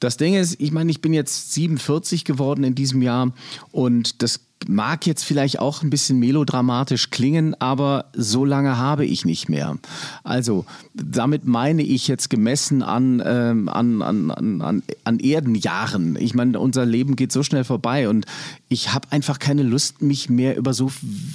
das 0.00 0.16
Ding 0.16 0.34
ist, 0.34 0.60
ich 0.60 0.72
meine, 0.72 0.90
ich 0.90 1.00
bin 1.00 1.12
jetzt 1.12 1.52
47 1.54 2.24
geworden 2.24 2.64
in 2.64 2.74
diesem 2.74 3.02
Jahr. 3.02 3.32
Und 3.70 4.22
das 4.22 4.40
mag 4.68 5.06
jetzt 5.06 5.24
vielleicht 5.24 5.58
auch 5.58 5.82
ein 5.82 5.90
bisschen 5.90 6.18
melodramatisch 6.18 7.10
klingen, 7.10 7.54
aber 7.60 8.06
so 8.14 8.44
lange 8.44 8.76
habe 8.78 9.04
ich 9.04 9.24
nicht 9.24 9.48
mehr. 9.48 9.76
Also 10.24 10.64
damit 10.94 11.46
meine 11.46 11.82
ich 11.82 12.08
jetzt 12.08 12.30
gemessen 12.30 12.82
an, 12.82 13.22
ähm, 13.24 13.68
an, 13.68 14.02
an, 14.02 14.30
an, 14.30 14.82
an 15.04 15.18
Erdenjahren. 15.20 16.16
Ich 16.16 16.34
meine, 16.34 16.58
unser 16.58 16.86
Leben 16.86 17.16
geht 17.16 17.32
so 17.32 17.42
schnell 17.42 17.64
vorbei 17.64 18.08
und 18.08 18.26
ich 18.72 18.92
habe 18.92 19.08
einfach 19.10 19.38
keine 19.38 19.62
Lust, 19.62 20.02
mich 20.02 20.28
mehr 20.28 20.56
über 20.56 20.72
so, 20.72 20.90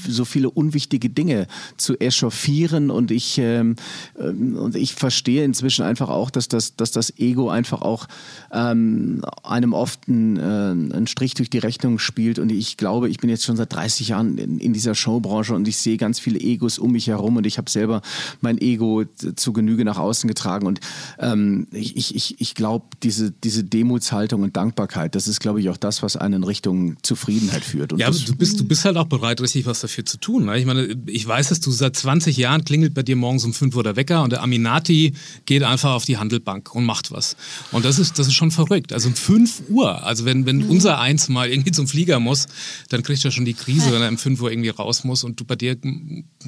so 0.07 0.25
viele 0.25 0.49
unwichtige 0.49 1.09
Dinge 1.09 1.47
zu 1.77 1.97
echauffieren 1.99 2.89
und 2.89 3.11
ich, 3.11 3.37
ähm, 3.37 3.75
und 4.15 4.75
ich 4.75 4.95
verstehe 4.95 5.43
inzwischen 5.43 5.83
einfach 5.83 6.09
auch, 6.09 6.29
dass 6.29 6.47
das, 6.47 6.75
dass 6.75 6.91
das 6.91 7.17
Ego 7.19 7.49
einfach 7.49 7.81
auch 7.81 8.07
ähm, 8.51 9.21
einem 9.43 9.73
oft 9.73 10.07
einen, 10.07 10.37
äh, 10.37 10.95
einen 10.95 11.07
Strich 11.07 11.35
durch 11.35 11.49
die 11.49 11.59
Rechnung 11.59 11.99
spielt 11.99 12.39
und 12.39 12.51
ich 12.51 12.77
glaube, 12.77 13.09
ich 13.09 13.17
bin 13.17 13.29
jetzt 13.29 13.45
schon 13.45 13.55
seit 13.55 13.73
30 13.73 14.09
Jahren 14.09 14.37
in, 14.37 14.59
in 14.59 14.73
dieser 14.73 14.95
Showbranche 14.95 15.53
und 15.53 15.67
ich 15.67 15.77
sehe 15.77 15.97
ganz 15.97 16.19
viele 16.19 16.39
Egos 16.39 16.79
um 16.79 16.91
mich 16.91 17.07
herum 17.07 17.37
und 17.37 17.45
ich 17.45 17.57
habe 17.57 17.69
selber 17.69 18.01
mein 18.41 18.59
Ego 18.59 19.03
zu 19.35 19.53
Genüge 19.53 19.85
nach 19.85 19.97
außen 19.97 20.27
getragen. 20.27 20.65
Und 20.65 20.79
ähm, 21.19 21.67
ich, 21.71 22.15
ich, 22.15 22.41
ich 22.41 22.55
glaube, 22.55 22.85
diese, 23.03 23.31
diese 23.31 23.63
Demutshaltung 23.63 24.41
und 24.43 24.55
Dankbarkeit, 24.57 25.15
das 25.15 25.27
ist, 25.27 25.39
glaube 25.39 25.59
ich, 25.59 25.69
auch 25.69 25.77
das, 25.77 26.03
was 26.03 26.17
einen 26.17 26.37
in 26.37 26.43
Richtung 26.43 26.97
Zufriedenheit 27.27 27.63
führt. 27.63 27.93
Und 27.93 27.99
ja, 27.99 28.07
aber 28.07 28.17
du 28.17 28.35
bist, 28.35 28.59
du 28.59 28.63
bist 28.63 28.85
halt 28.85 28.97
auch 28.97 29.05
bereit, 29.05 29.41
richtig 29.41 29.65
was 29.65 29.81
dafür 29.81 30.05
zu 30.05 30.17
tun. 30.17 30.45
Ne? 30.45 30.57
Ich 30.57 30.65
meine, 30.65 30.95
ich 31.07 31.27
weiß, 31.27 31.49
dass 31.49 31.59
du 31.59 31.71
seit 31.71 31.95
20 31.95 32.37
Jahren 32.37 32.63
klingelt 32.63 32.93
bei 32.93 33.03
dir 33.03 33.15
morgens 33.15 33.43
um 33.43 33.53
5 33.53 33.75
Uhr 33.75 33.83
der 33.83 33.95
Wecker 33.95 34.23
und 34.23 34.31
der 34.31 34.41
Aminati 34.41 35.13
geht 35.45 35.63
einfach 35.63 35.93
auf 35.93 36.05
die 36.05 36.17
Handelbank 36.17 36.73
und 36.73 36.85
macht 36.85 37.11
was. 37.11 37.35
Und 37.71 37.85
das 37.85 37.99
ist, 37.99 38.17
das 38.17 38.27
ist 38.27 38.33
schon 38.33 38.51
verrückt. 38.51 38.93
Also 38.93 39.09
um 39.09 39.15
5 39.15 39.63
Uhr, 39.69 40.03
also 40.05 40.25
wenn, 40.25 40.45
wenn 40.45 40.57
mhm. 40.57 40.69
unser 40.69 40.99
Eins 40.99 41.27
mal 41.27 41.49
irgendwie 41.49 41.71
zum 41.71 41.87
Flieger 41.87 42.19
muss, 42.19 42.47
dann 42.89 43.03
kriegt 43.03 43.23
er 43.25 43.31
schon 43.31 43.45
die 43.45 43.53
Krise, 43.53 43.91
wenn 43.91 44.01
er 44.01 44.09
um 44.09 44.17
5 44.17 44.41
Uhr 44.41 44.51
irgendwie 44.51 44.69
raus 44.69 45.03
muss 45.03 45.23
und 45.23 45.39
du 45.39 45.45
bei 45.45 45.55
dir, 45.55 45.75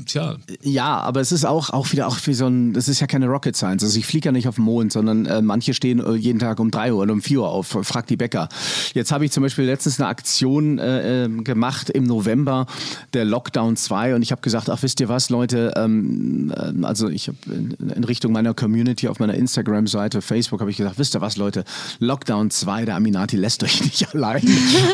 tja. 0.05 0.37
Ja, 0.61 0.99
aber 0.99 1.19
es 1.19 1.31
ist 1.31 1.45
auch, 1.45 1.71
auch 1.71 1.91
wieder 1.91 2.07
auch 2.07 2.17
wie 2.25 2.33
so 2.33 2.47
ein, 2.47 2.73
das 2.73 2.87
ist 2.87 3.01
ja 3.01 3.07
keine 3.07 3.27
Rocket 3.27 3.55
Science. 3.55 3.83
Also 3.83 3.99
ich 3.99 4.05
fliege 4.05 4.27
ja 4.27 4.31
nicht 4.31 4.47
auf 4.47 4.55
den 4.55 4.63
Mond, 4.63 4.93
sondern 4.93 5.25
äh, 5.25 5.41
manche 5.41 5.73
stehen 5.73 5.99
äh, 5.99 6.13
jeden 6.13 6.39
Tag 6.39 6.59
um 6.59 6.71
3 6.71 6.93
Uhr 6.93 7.01
oder 7.01 7.13
um 7.13 7.21
4 7.21 7.41
Uhr 7.41 7.49
auf, 7.49 7.67
frag 7.81 8.07
die 8.07 8.17
Bäcker. 8.17 8.47
Jetzt 8.93 9.11
habe 9.11 9.25
ich 9.25 9.31
zum 9.31 9.43
Beispiel 9.43 9.65
letztens 9.65 9.99
eine 9.99 10.07
Aktion 10.07 10.68
nun 10.69 10.79
äh, 10.79 11.25
ähm, 11.25 11.43
gemacht 11.43 11.89
im 11.89 12.03
November, 12.03 12.65
der 13.13 13.25
Lockdown 13.25 13.75
2. 13.75 14.15
Und 14.15 14.21
ich 14.21 14.31
habe 14.31 14.41
gesagt, 14.41 14.69
ach 14.69 14.81
wisst 14.81 14.99
ihr 14.99 15.09
was, 15.09 15.29
Leute, 15.29 15.73
ähm, 15.75 16.53
äh, 16.55 16.85
also 16.85 17.09
ich 17.09 17.27
habe 17.27 17.37
in, 17.47 17.71
in, 17.89 18.03
Richtung 18.03 18.31
meiner 18.31 18.53
Community 18.53 19.07
auf 19.07 19.19
meiner 19.19 19.33
Instagram-Seite, 19.33 20.21
Facebook, 20.21 20.61
habe 20.61 20.71
ich 20.71 20.77
gesagt, 20.77 20.97
wisst 20.97 21.15
ihr 21.15 21.21
was, 21.21 21.37
Leute, 21.37 21.63
Lockdown 21.99 22.51
2, 22.51 22.85
der 22.85 22.95
Aminati 22.95 23.37
lässt 23.37 23.63
euch 23.63 23.81
nicht 23.83 24.13
allein. 24.13 24.43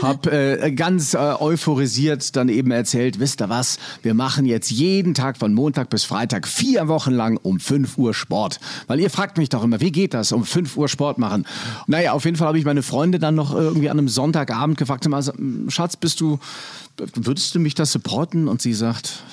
habe 0.02 0.32
äh, 0.32 0.72
ganz 0.72 1.14
äh, 1.14 1.18
euphorisiert 1.18 2.36
dann 2.36 2.50
eben 2.50 2.72
erzählt, 2.72 3.20
wisst 3.20 3.42
ihr 3.42 3.50
was, 3.50 3.78
wir 4.02 4.14
machen 4.14 4.46
jetzt 4.46 4.72
jeden 4.72 5.14
Tag 5.14 5.38
von 5.38 5.54
Montag 5.54 5.90
bis 5.90 6.04
Freitag 6.04 6.48
vier 6.48 6.88
Wochen 6.88 7.12
lang 7.12 7.38
um 7.42 7.60
5 7.60 7.98
Uhr 7.98 8.14
Sport. 8.14 8.60
Weil 8.88 9.00
ihr 9.00 9.10
fragt 9.10 9.38
mich 9.38 9.50
doch 9.50 9.64
immer, 9.64 9.82
wie 9.82 9.92
geht 9.92 10.14
das, 10.14 10.32
um 10.32 10.46
5 10.46 10.78
Uhr 10.78 10.88
Sport 10.88 11.18
machen? 11.18 11.46
Naja, 11.88 12.14
auf 12.14 12.26
jeden 12.26 12.38
Fall 12.38 12.48
habe 12.48 12.60
ich 12.60 12.66
meine 12.66 12.84
Freunde 12.84 13.20
dann 13.20 13.36
noch 13.36 13.54
irgendwie 13.54 13.90
an 13.90 13.98
einem 13.98 14.08
Sonntagabend 14.08 14.78
gefragt, 14.78 15.06
also, 15.16 15.34
Schatz, 15.70 15.96
bist 15.96 16.22
du, 16.22 16.40
würdest 16.98 17.56
du 17.56 17.60
mich 17.60 17.76
da 17.76 17.86
supporten? 17.86 18.48
Und 18.48 18.62
sie 18.62 18.74
sagt, 18.74 19.24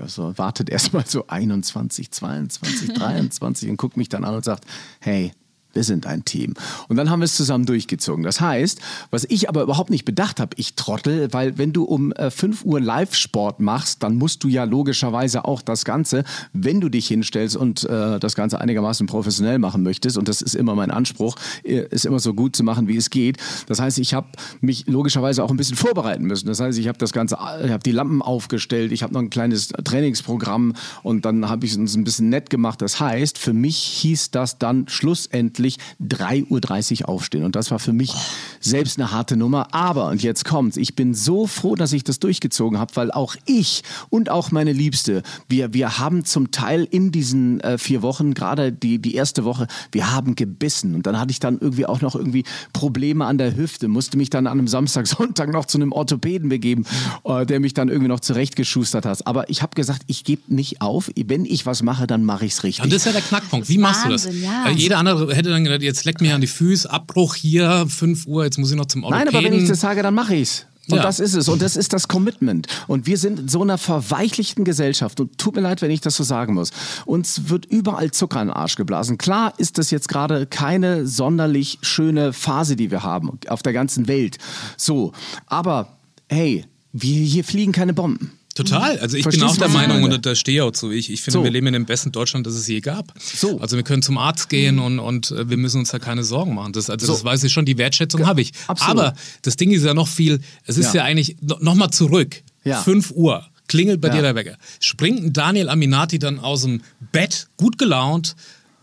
also 0.00 0.36
wartet 0.36 0.70
erstmal 0.70 1.06
so 1.06 1.26
21, 1.26 2.10
22, 2.10 2.92
23 2.94 3.70
und 3.70 3.76
guckt 3.76 3.96
mich 3.96 4.08
dann 4.08 4.24
an 4.24 4.34
und 4.34 4.44
sagt, 4.44 4.64
hey, 5.00 5.32
wir 5.76 5.84
sind 5.84 6.06
ein 6.06 6.24
Team. 6.24 6.54
Und 6.88 6.96
dann 6.96 7.10
haben 7.10 7.20
wir 7.20 7.26
es 7.26 7.36
zusammen 7.36 7.66
durchgezogen. 7.66 8.24
Das 8.24 8.40
heißt, 8.40 8.80
was 9.10 9.24
ich 9.28 9.48
aber 9.48 9.62
überhaupt 9.62 9.90
nicht 9.90 10.04
bedacht 10.04 10.40
habe, 10.40 10.56
ich 10.56 10.74
trottel, 10.74 11.32
weil 11.32 11.58
wenn 11.58 11.72
du 11.72 11.84
um 11.84 12.12
äh, 12.12 12.30
5 12.30 12.64
Uhr 12.64 12.80
Live-Sport 12.80 13.60
machst, 13.60 14.02
dann 14.02 14.16
musst 14.16 14.42
du 14.42 14.48
ja 14.48 14.64
logischerweise 14.64 15.44
auch 15.44 15.62
das 15.62 15.84
Ganze, 15.84 16.24
wenn 16.52 16.80
du 16.80 16.88
dich 16.88 17.06
hinstellst 17.08 17.56
und 17.56 17.84
äh, 17.84 18.18
das 18.18 18.34
Ganze 18.34 18.60
einigermaßen 18.60 19.06
professionell 19.06 19.58
machen 19.58 19.82
möchtest, 19.82 20.16
und 20.18 20.28
das 20.28 20.42
ist 20.42 20.54
immer 20.54 20.74
mein 20.74 20.90
Anspruch, 20.90 21.36
äh, 21.62 21.86
ist 21.90 22.06
immer 22.06 22.18
so 22.18 22.34
gut 22.34 22.56
zu 22.56 22.64
machen, 22.64 22.88
wie 22.88 22.96
es 22.96 23.10
geht. 23.10 23.36
Das 23.66 23.80
heißt, 23.80 23.98
ich 23.98 24.14
habe 24.14 24.28
mich 24.60 24.86
logischerweise 24.86 25.44
auch 25.44 25.50
ein 25.50 25.56
bisschen 25.56 25.76
vorbereiten 25.76 26.24
müssen. 26.24 26.46
Das 26.46 26.58
heißt, 26.58 26.78
ich 26.78 26.88
habe 26.88 26.98
das 26.98 27.12
Ganze, 27.12 27.36
ich 27.64 27.70
habe 27.70 27.82
die 27.84 27.92
Lampen 27.92 28.22
aufgestellt, 28.22 28.92
ich 28.92 29.02
habe 29.02 29.12
noch 29.12 29.20
ein 29.20 29.30
kleines 29.30 29.68
Trainingsprogramm 29.68 30.72
und 31.02 31.26
dann 31.26 31.48
habe 31.50 31.66
ich 31.66 31.72
es 31.72 31.78
uns 31.78 31.94
ein 31.94 32.04
bisschen 32.04 32.30
nett 32.30 32.48
gemacht. 32.48 32.80
Das 32.80 32.98
heißt, 32.98 33.36
für 33.36 33.52
mich 33.52 33.76
hieß 33.76 34.30
das 34.30 34.58
dann 34.58 34.88
schlussendlich 34.88 35.65
wirklich 35.66 35.78
3.30 36.02 37.02
Uhr 37.02 37.08
aufstehen. 37.08 37.44
Und 37.44 37.56
das 37.56 37.70
war 37.70 37.78
für 37.78 37.92
mich 37.92 38.12
selbst 38.60 38.98
eine 38.98 39.10
harte 39.10 39.36
Nummer. 39.36 39.74
Aber, 39.74 40.08
und 40.08 40.22
jetzt 40.22 40.44
kommt's, 40.44 40.76
ich 40.76 40.94
bin 40.94 41.14
so 41.14 41.46
froh, 41.46 41.74
dass 41.74 41.92
ich 41.92 42.04
das 42.04 42.18
durchgezogen 42.20 42.78
habe, 42.78 42.94
weil 42.96 43.10
auch 43.10 43.36
ich 43.46 43.82
und 44.10 44.30
auch 44.30 44.50
meine 44.50 44.72
Liebste, 44.72 45.22
wir, 45.48 45.74
wir 45.74 45.98
haben 45.98 46.24
zum 46.24 46.50
Teil 46.50 46.86
in 46.90 47.12
diesen 47.12 47.60
äh, 47.60 47.78
vier 47.78 48.02
Wochen, 48.02 48.34
gerade 48.34 48.72
die, 48.72 48.98
die 48.98 49.14
erste 49.14 49.44
Woche, 49.44 49.66
wir 49.92 50.12
haben 50.12 50.34
gebissen. 50.34 50.94
Und 50.94 51.06
dann 51.06 51.18
hatte 51.18 51.32
ich 51.32 51.40
dann 51.40 51.58
irgendwie 51.58 51.86
auch 51.86 52.00
noch 52.00 52.14
irgendwie 52.14 52.44
Probleme 52.72 53.24
an 53.26 53.38
der 53.38 53.56
Hüfte, 53.56 53.88
musste 53.88 54.16
mich 54.16 54.30
dann 54.30 54.46
an 54.46 54.58
einem 54.58 54.68
Samstag, 54.68 55.06
Sonntag 55.16 55.52
noch 55.52 55.64
zu 55.64 55.78
einem 55.78 55.92
Orthopäden 55.92 56.48
begeben, 56.48 56.84
äh, 57.24 57.44
der 57.44 57.60
mich 57.60 57.74
dann 57.74 57.88
irgendwie 57.88 58.08
noch 58.08 58.20
zurechtgeschustert 58.20 59.04
hat. 59.04 59.26
Aber 59.26 59.50
ich 59.50 59.62
habe 59.62 59.74
gesagt, 59.74 60.02
ich 60.06 60.24
gebe 60.24 60.42
nicht 60.48 60.80
auf. 60.80 61.10
Wenn 61.16 61.44
ich 61.44 61.66
was 61.66 61.82
mache, 61.82 62.06
dann 62.06 62.24
mache 62.24 62.46
ich 62.46 62.52
es 62.52 62.62
richtig. 62.62 62.84
Und 62.84 62.92
das 62.92 62.98
ist 62.98 63.06
ja 63.06 63.12
der 63.12 63.22
Knackpunkt. 63.22 63.68
Wie 63.68 63.78
machst 63.78 64.04
Wahnsinn, 64.04 64.32
du 64.32 64.40
das? 64.40 64.66
Ja. 64.66 64.70
Jeder 64.70 64.98
andere 64.98 65.34
hätte 65.34 65.55
dann 65.56 65.64
gedacht, 65.64 65.82
jetzt 65.82 66.04
leck 66.04 66.20
mir 66.20 66.34
an 66.34 66.40
die 66.40 66.46
Füße, 66.46 66.90
Abbruch 66.90 67.34
hier, 67.34 67.86
5 67.88 68.26
Uhr, 68.26 68.44
jetzt 68.44 68.58
muss 68.58 68.70
ich 68.70 68.76
noch 68.76 68.86
zum 68.86 69.04
Orthopäden. 69.04 69.32
Nein, 69.32 69.34
aber 69.34 69.44
wenn 69.44 69.58
ich 69.58 69.68
das 69.68 69.80
sage, 69.80 70.02
dann 70.02 70.14
mache 70.14 70.34
ich 70.34 70.42
es. 70.42 70.66
Und 70.88 70.98
ja. 70.98 71.02
das 71.02 71.18
ist 71.18 71.34
es. 71.34 71.48
Und 71.48 71.62
das 71.62 71.76
ist 71.76 71.92
das 71.92 72.06
Commitment. 72.06 72.68
Und 72.86 73.06
wir 73.06 73.18
sind 73.18 73.40
in 73.40 73.48
so 73.48 73.60
einer 73.60 73.76
verweichlichten 73.76 74.64
Gesellschaft. 74.64 75.18
Und 75.18 75.36
tut 75.36 75.56
mir 75.56 75.62
leid, 75.62 75.82
wenn 75.82 75.90
ich 75.90 76.00
das 76.00 76.16
so 76.16 76.22
sagen 76.22 76.54
muss. 76.54 76.70
Uns 77.06 77.48
wird 77.48 77.66
überall 77.66 78.12
Zucker 78.12 78.40
in 78.40 78.48
den 78.48 78.56
Arsch 78.56 78.76
geblasen. 78.76 79.18
Klar 79.18 79.52
ist 79.58 79.78
das 79.78 79.90
jetzt 79.90 80.08
gerade 80.08 80.46
keine 80.46 81.06
sonderlich 81.06 81.78
schöne 81.82 82.32
Phase, 82.32 82.76
die 82.76 82.92
wir 82.92 83.02
haben 83.02 83.38
auf 83.48 83.62
der 83.62 83.72
ganzen 83.72 84.06
Welt. 84.06 84.38
So. 84.76 85.12
Aber 85.46 85.88
hey, 86.28 86.64
wir, 86.92 87.24
hier 87.24 87.42
fliegen 87.42 87.72
keine 87.72 87.92
Bomben. 87.92 88.35
Total. 88.56 88.98
Also 88.98 89.16
ich 89.16 89.22
Verstehst 89.22 89.44
bin 89.44 89.52
auch 89.52 89.56
der 89.58 89.68
Meinung, 89.68 90.02
und 90.02 90.24
da 90.24 90.34
stehe 90.34 90.64
auch 90.64 90.70
zu, 90.70 90.90
ich, 90.90 91.12
ich 91.12 91.20
finde, 91.20 91.38
so. 91.38 91.44
wir 91.44 91.50
leben 91.50 91.66
in 91.66 91.74
dem 91.74 91.84
besten 91.84 92.10
Deutschland, 92.10 92.46
das 92.46 92.54
es 92.54 92.66
je 92.66 92.80
gab. 92.80 93.12
So. 93.20 93.60
Also 93.60 93.76
wir 93.76 93.84
können 93.84 94.02
zum 94.02 94.16
Arzt 94.16 94.48
gehen 94.48 94.78
und, 94.78 94.98
und 94.98 95.30
äh, 95.30 95.50
wir 95.50 95.58
müssen 95.58 95.80
uns 95.80 95.90
da 95.90 95.98
keine 95.98 96.24
Sorgen 96.24 96.54
machen. 96.54 96.72
Das, 96.72 96.88
also 96.88 97.06
so. 97.06 97.12
das 97.12 97.24
weiß 97.24 97.44
ich 97.44 97.52
schon, 97.52 97.66
die 97.66 97.76
Wertschätzung 97.76 98.22
ja, 98.22 98.26
habe 98.26 98.40
ich. 98.40 98.52
Absolut. 98.66 98.98
Aber 98.98 99.14
das 99.42 99.56
Ding 99.56 99.72
ist 99.72 99.84
ja 99.84 99.92
noch 99.92 100.08
viel, 100.08 100.40
es 100.64 100.78
ist 100.78 100.94
ja, 100.94 101.02
ja 101.02 101.04
eigentlich, 101.04 101.36
nochmal 101.40 101.90
zurück, 101.90 102.42
ja. 102.64 102.82
5 102.82 103.10
Uhr, 103.12 103.46
klingelt 103.68 104.00
bei 104.00 104.08
dir 104.08 104.22
der 104.22 104.34
Wecker. 104.34 104.56
Springt 104.80 105.36
Daniel 105.36 105.68
Aminati 105.68 106.18
dann 106.18 106.38
aus 106.38 106.62
dem 106.62 106.82
Bett, 107.12 107.48
gut 107.58 107.76
gelaunt, 107.76 108.36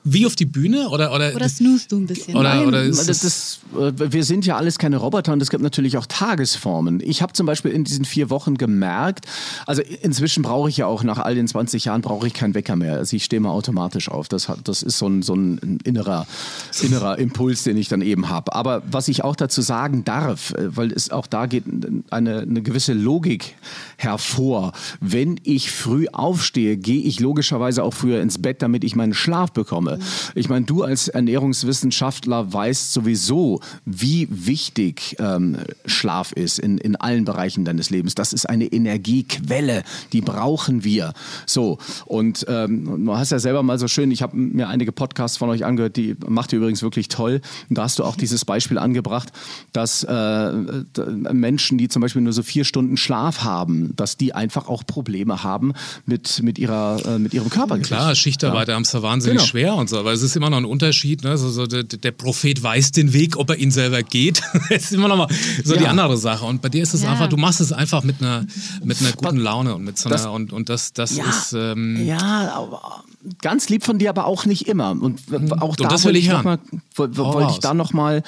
wie 0.04 0.26
auf 0.26 0.36
die 0.36 0.46
Bühne? 0.46 0.90
Oder, 0.90 1.14
oder, 1.14 1.34
oder 1.34 1.48
snoost 1.48 1.92
du 1.92 1.98
ein 1.98 2.08
bisschen? 2.08 2.36
Oder, 2.36 2.56
Nein, 2.56 2.68
oder 2.68 2.88
das, 2.88 3.06
das, 3.06 3.60
äh, 3.78 3.92
wir 4.12 4.24
sind 4.24 4.46
ja 4.46 4.58
alles 4.58 4.78
keine 4.78 4.98
Roboter 4.98 5.32
und 5.32 5.42
es 5.42 5.50
gibt 5.50 5.64
natürlich 5.64 5.98
auch 5.98 6.06
Tagesformen. 6.06 7.02
Ich 7.04 7.22
habe 7.22 7.34
zum 7.34 7.46
Beispiel 7.46 7.72
in 7.72 7.86
diesen 7.86 8.04
vier 8.04 8.30
Wochen 8.30 8.56
gemerkt, 8.56 9.26
also 9.66 9.82
inzwischen 10.02 10.44
brauche 10.44 10.70
ich 10.70 10.78
ja 10.78 10.88
auch 10.88 11.04
nach 11.04 11.20
all 11.20 11.36
den 11.36 11.48
20 11.48 11.86
Jahren 11.86 12.02
brauche 12.02 12.28
ich 12.28 12.34
keinen 12.34 12.54
Wecker 12.54 12.76
mehr. 12.76 12.96
Also 12.96 13.16
ich 13.16 13.24
stehe 13.24 13.40
mal 13.40 13.52
automatisch 13.52 14.10
auf. 14.10 14.28
Das, 14.28 14.50
hat, 14.50 14.60
das 14.66 14.84
ist 14.84 14.98
so 14.98 15.08
ein, 15.08 15.22
so 15.22 15.36
ein 15.36 15.80
innerer, 15.84 16.28
innerer 16.82 17.18
Impuls, 17.18 17.64
den 17.64 17.78
ich 17.78 17.88
dann 17.88 18.02
eben 18.02 18.30
habe. 18.30 18.54
Aber 18.54 18.84
was 18.90 19.08
ich 19.08 19.24
auch 19.24 19.38
dazu 19.38 19.62
sagen 19.62 20.04
darf, 20.04 20.52
äh, 20.52 20.76
weil 20.76 20.92
es 20.92 21.12
auch 21.12 21.28
da 21.28 21.46
geht 21.46 21.64
eine, 22.10 22.42
eine 22.42 22.62
gewisse 22.62 22.94
Logik 22.94 23.56
hervor. 23.98 24.74
Wenn 25.00 25.40
ich 25.44 25.72
früh 25.72 26.08
aufstehe, 26.12 26.76
gehe 26.76 27.02
ich 27.02 27.22
logischerweise 27.22 27.84
auch 27.84 27.94
früher 27.94 28.22
ins 28.22 28.42
Bett, 28.42 28.62
damit 28.62 28.84
ich 28.84 28.96
meinen 28.96 29.14
Schlaf 29.14 29.52
bekomme. 29.52 29.93
Ich 30.36 30.50
meine, 30.50 30.66
du 30.66 30.84
als 30.84 31.08
Ernährungswissenschaftler 31.08 32.54
weißt 32.54 32.94
sowieso, 32.94 33.60
wie 33.86 34.28
wichtig 34.30 35.16
ähm, 35.20 35.58
Schlaf 35.86 36.32
ist 36.32 36.60
in, 36.60 36.78
in 36.78 36.96
allen 36.96 37.26
Bereichen 37.26 37.66
deines 37.66 37.90
Lebens. 37.90 38.16
Das 38.16 38.34
ist 38.34 38.50
eine 38.50 38.66
Energiequelle, 38.66 39.84
die 40.12 40.22
brauchen 40.22 40.84
wir. 40.84 41.14
So, 41.46 41.78
und 42.06 42.46
ähm, 42.48 43.06
du 43.06 43.18
hast 43.18 43.32
ja 43.32 43.40
selber 43.40 43.64
mal 43.64 43.80
so 43.80 43.88
schön, 43.88 44.12
ich 44.12 44.22
habe 44.22 44.36
mir 44.36 44.68
einige 44.68 44.92
Podcasts 44.92 45.38
von 45.38 45.50
euch 45.50 45.66
angehört, 45.66 45.98
die 45.98 46.16
macht 46.28 46.54
ihr 46.54 46.60
übrigens 46.60 46.82
wirklich 46.82 47.08
toll. 47.08 47.42
Und 47.70 47.78
da 47.78 47.84
hast 47.84 48.00
du 48.00 48.04
auch 48.04 48.16
dieses 48.16 48.46
Beispiel 48.46 48.78
angebracht, 48.78 49.30
dass 49.72 50.04
äh, 50.04 50.52
Menschen, 51.32 51.78
die 51.78 51.88
zum 51.88 52.02
Beispiel 52.02 52.22
nur 52.22 52.34
so 52.34 52.44
vier 52.44 52.66
Stunden 52.66 52.98
Schlaf 52.98 53.44
haben, 53.44 53.96
dass 53.96 54.18
die 54.18 54.34
einfach 54.34 54.68
auch 54.68 54.86
Probleme 54.86 55.44
haben 55.44 55.74
mit, 56.06 56.42
mit, 56.44 56.60
ihrer, 56.60 57.02
äh, 57.06 57.20
mit 57.20 57.34
ihrem 57.34 57.50
Körpergewicht. 57.50 57.92
Klar, 57.92 58.16
Schichtarbeit 58.16 58.68
ja. 58.68 58.76
haben 58.76 58.84
es 58.84 58.92
da 58.92 59.02
wahnsinnig 59.02 59.38
genau. 59.38 59.48
schwer 59.48 59.76
und 59.84 59.90
so, 59.90 60.00
aber 60.00 60.14
es 60.14 60.22
ist 60.22 60.36
immer 60.36 60.50
noch 60.50 60.58
ein 60.58 60.66
Unterschied. 60.66 61.24
Ne? 61.24 61.38
So, 61.38 61.50
so 61.50 61.68
der, 61.68 61.84
der, 61.84 62.12
Prophet 62.12 62.64
weiß 62.64 62.94
den 62.94 63.12
Weg, 63.12 63.38
ob 63.38 63.50
er 63.50 63.58
ihn 63.58 63.70
selber 63.70 64.02
geht. 64.02 64.42
das 64.70 64.86
ist 64.86 64.94
immer 64.94 65.10
noch 65.10 65.18
mal 65.18 65.28
so 65.64 65.76
ja. 65.76 65.82
die 65.82 65.88
andere 65.88 66.16
Sache. 66.18 66.46
Und 66.46 66.62
bei 66.62 66.70
dir 66.70 66.82
ist 66.82 66.94
es 66.94 67.04
ja. 67.04 67.12
einfach, 67.12 67.28
du 67.28 67.38
machst 67.38 67.60
es 67.60 67.74
einfach 67.74 68.04
mit 68.04 68.22
einer, 68.22 68.46
mit 68.84 69.02
einer 69.02 69.12
guten 69.12 69.38
Laune 69.38 69.76
und 69.76 69.84
mit 69.84 69.98
so 69.98 70.08
einer, 70.08 70.18
das, 70.18 70.26
und, 70.26 70.54
und 70.54 70.70
das, 70.70 70.94
das 70.94 71.18
ja, 71.18 71.26
ist. 71.26 71.54
Ähm, 71.54 72.06
ja, 72.06 72.54
aber 72.56 73.04
ganz 73.42 73.68
lieb 73.68 73.84
von 73.84 74.00
dir, 74.00 74.10
aber 74.10 74.26
auch 74.26 74.46
nicht 74.46 74.68
immer. 74.68 74.92
Und 74.92 75.22
auch 75.62 75.70
und 75.70 75.82
da 75.82 76.04
wollte 76.04 76.18
ich, 76.18 76.30
noch 76.30 76.44
mal, 76.44 76.60
wollte 76.96 77.52
ich 77.52 77.60
da 77.60 77.74
nochmal 77.74 78.24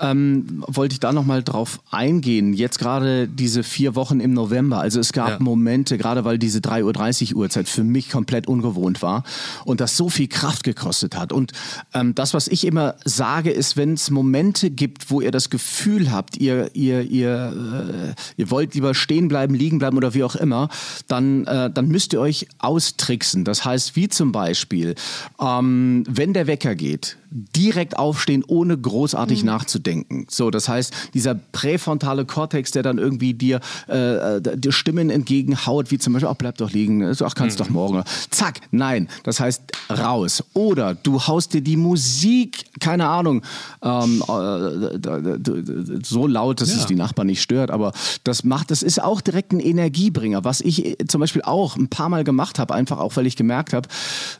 ähm, 0.00 0.64
wollte 0.66 0.92
ich 0.92 1.00
da 1.00 1.12
nochmal 1.12 1.42
drauf 1.42 1.80
eingehen. 1.90 2.52
Jetzt 2.52 2.78
gerade 2.78 3.28
diese 3.28 3.62
vier 3.62 3.94
Wochen 3.94 4.20
im 4.20 4.32
November. 4.32 4.80
Also 4.80 5.00
es 5.00 5.12
gab 5.12 5.28
ja. 5.28 5.38
Momente, 5.40 5.98
gerade 5.98 6.24
weil 6.24 6.38
diese 6.38 6.60
3.30 6.60 7.34
Uhr 7.34 7.40
Uhrzeit 7.40 7.68
für 7.68 7.84
mich 7.84 8.10
komplett 8.10 8.46
ungewohnt 8.46 9.02
war 9.02 9.24
und 9.64 9.80
das 9.80 9.96
so 9.96 10.08
viel 10.08 10.28
Kraft 10.28 10.64
gekostet 10.64 11.16
hat. 11.16 11.32
Und 11.32 11.52
ähm, 11.94 12.14
das, 12.14 12.34
was 12.34 12.48
ich 12.48 12.64
immer 12.64 12.94
sage, 13.04 13.50
ist, 13.50 13.76
wenn 13.76 13.94
es 13.94 14.10
Momente 14.10 14.70
gibt, 14.70 15.10
wo 15.10 15.20
ihr 15.20 15.30
das 15.30 15.50
Gefühl 15.50 16.10
habt, 16.12 16.36
ihr, 16.36 16.70
ihr, 16.74 17.02
ihr, 17.02 18.14
äh, 18.16 18.40
ihr 18.40 18.50
wollt 18.50 18.74
lieber 18.74 18.94
stehen 18.94 19.28
bleiben, 19.28 19.54
liegen 19.54 19.78
bleiben 19.78 19.96
oder 19.96 20.14
wie 20.14 20.24
auch 20.24 20.36
immer, 20.36 20.68
dann, 21.06 21.46
äh, 21.46 21.70
dann 21.70 21.88
müsst 21.88 22.12
ihr 22.12 22.20
euch 22.20 22.48
austricksen. 22.58 23.44
Das 23.44 23.64
heißt, 23.64 23.96
wie 23.96 24.08
zum 24.08 24.32
Beispiel, 24.32 24.94
ähm, 25.40 26.04
wenn 26.08 26.32
der 26.32 26.46
Wecker 26.46 26.74
geht, 26.74 27.16
direkt 27.30 27.98
aufstehen, 27.98 28.44
ohne 28.46 28.76
großartig 28.76 29.40
mhm. 29.42 29.46
nachzudenken. 29.46 29.87
So, 30.28 30.50
das 30.50 30.68
heißt, 30.68 30.92
dieser 31.14 31.34
präfrontale 31.34 32.24
Kortex, 32.24 32.70
der 32.70 32.82
dann 32.82 32.98
irgendwie 32.98 33.34
dir, 33.34 33.60
äh, 33.88 34.36
äh 34.36 34.56
dir 34.56 34.72
Stimmen 34.72 35.10
entgegenhaut, 35.10 35.90
wie 35.90 35.98
zum 35.98 36.12
Beispiel, 36.12 36.28
ach, 36.28 36.36
bleib 36.36 36.58
doch 36.58 36.70
liegen, 36.70 37.14
so, 37.14 37.24
ach, 37.24 37.34
kannst 37.34 37.58
mhm. 37.58 37.64
doch 37.64 37.70
morgen. 37.70 38.02
Zack, 38.30 38.60
nein, 38.70 39.08
das 39.24 39.40
heißt 39.40 39.62
raus. 39.90 40.44
Oder 40.54 40.94
du 40.94 41.26
haust 41.26 41.54
dir 41.54 41.60
die 41.62 41.76
Musik, 41.76 42.64
keine 42.80 43.08
Ahnung, 43.08 43.42
ähm, 43.82 44.22
äh, 44.28 46.02
so 46.02 46.26
laut, 46.26 46.60
dass 46.60 46.70
ja. 46.70 46.80
es 46.80 46.86
die 46.86 46.94
Nachbarn 46.94 47.26
nicht 47.28 47.42
stört, 47.42 47.70
aber 47.70 47.92
das 48.24 48.44
macht, 48.44 48.70
das 48.70 48.82
ist 48.82 49.02
auch 49.02 49.20
direkt 49.20 49.52
ein 49.52 49.60
Energiebringer, 49.60 50.44
was 50.44 50.60
ich 50.60 50.84
äh, 50.84 50.96
zum 51.06 51.20
Beispiel 51.20 51.42
auch 51.42 51.76
ein 51.76 51.88
paar 51.88 52.08
Mal 52.08 52.24
gemacht 52.24 52.58
habe, 52.58 52.74
einfach 52.74 52.98
auch, 52.98 53.16
weil 53.16 53.26
ich 53.26 53.36
gemerkt 53.36 53.72
habe, 53.72 53.88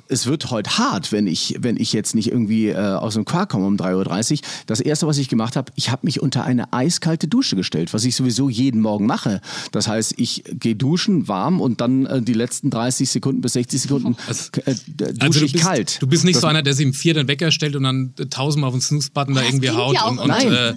es 0.09 0.27
wird 0.27 0.51
heute 0.51 0.79
hart, 0.79 1.13
wenn 1.13 1.27
ich, 1.27 1.57
wenn 1.61 1.77
ich 1.77 1.93
jetzt 1.93 2.15
nicht 2.15 2.31
irgendwie 2.31 2.69
äh, 2.69 2.77
aus 2.77 3.15
dem 3.15 3.25
Quark 3.25 3.51
komme 3.51 3.67
um 3.67 3.77
3.30 3.77 4.33
Uhr. 4.33 4.39
Das 4.67 4.81
Erste, 4.81 5.07
was 5.07 5.19
ich 5.19 5.29
gemacht 5.29 5.38
habe, 5.39 5.73
ich 5.77 5.91
habe 5.91 6.01
mich 6.05 6.21
unter 6.21 6.45
eine 6.45 6.73
eiskalte 6.73 7.29
Dusche 7.29 7.57
gestellt, 7.57 7.95
was 7.95 8.05
ich 8.05 8.17
sowieso 8.17 8.49
jeden 8.49 8.81
Morgen 8.81 9.07
mache. 9.07 9.41
Das 9.73 9.89
heißt, 9.89 10.15
ich 10.17 10.45
gehe 10.53 10.77
duschen, 10.77 11.29
warm 11.29 11.61
und 11.61 11.81
dann 11.81 12.07
äh, 12.07 12.23
die 12.23 12.33
letzten 12.33 12.71
30 12.71 13.09
Sekunden 13.09 13.41
bis 13.41 13.55
60 13.55 13.83
Sekunden 13.83 14.17
also, 14.27 14.51
äh, 14.65 14.75
dusche 14.75 15.17
also 15.21 15.45
ich 15.45 15.53
bist, 15.53 15.65
kalt. 15.65 16.03
Du 16.03 16.07
bist 16.07 16.25
nicht 16.25 16.37
das, 16.37 16.43
so 16.43 16.47
einer, 16.47 16.63
der 16.63 16.75
sich 16.75 16.87
im 16.87 16.95
Vier 16.95 17.15
den 17.15 17.29
Wecker 17.29 17.51
stellt 17.51 17.77
und 17.77 17.83
dann 17.85 18.15
tausendmal 18.31 18.69
auf 18.69 18.75
den 18.75 18.81
Snooze-Button 18.81 19.35
da 19.35 19.43
irgendwie 19.43 19.71
haut 19.71 19.97
und, 20.09 20.19
und 20.19 20.29
Nein. 20.29 20.53
Äh, 20.53 20.75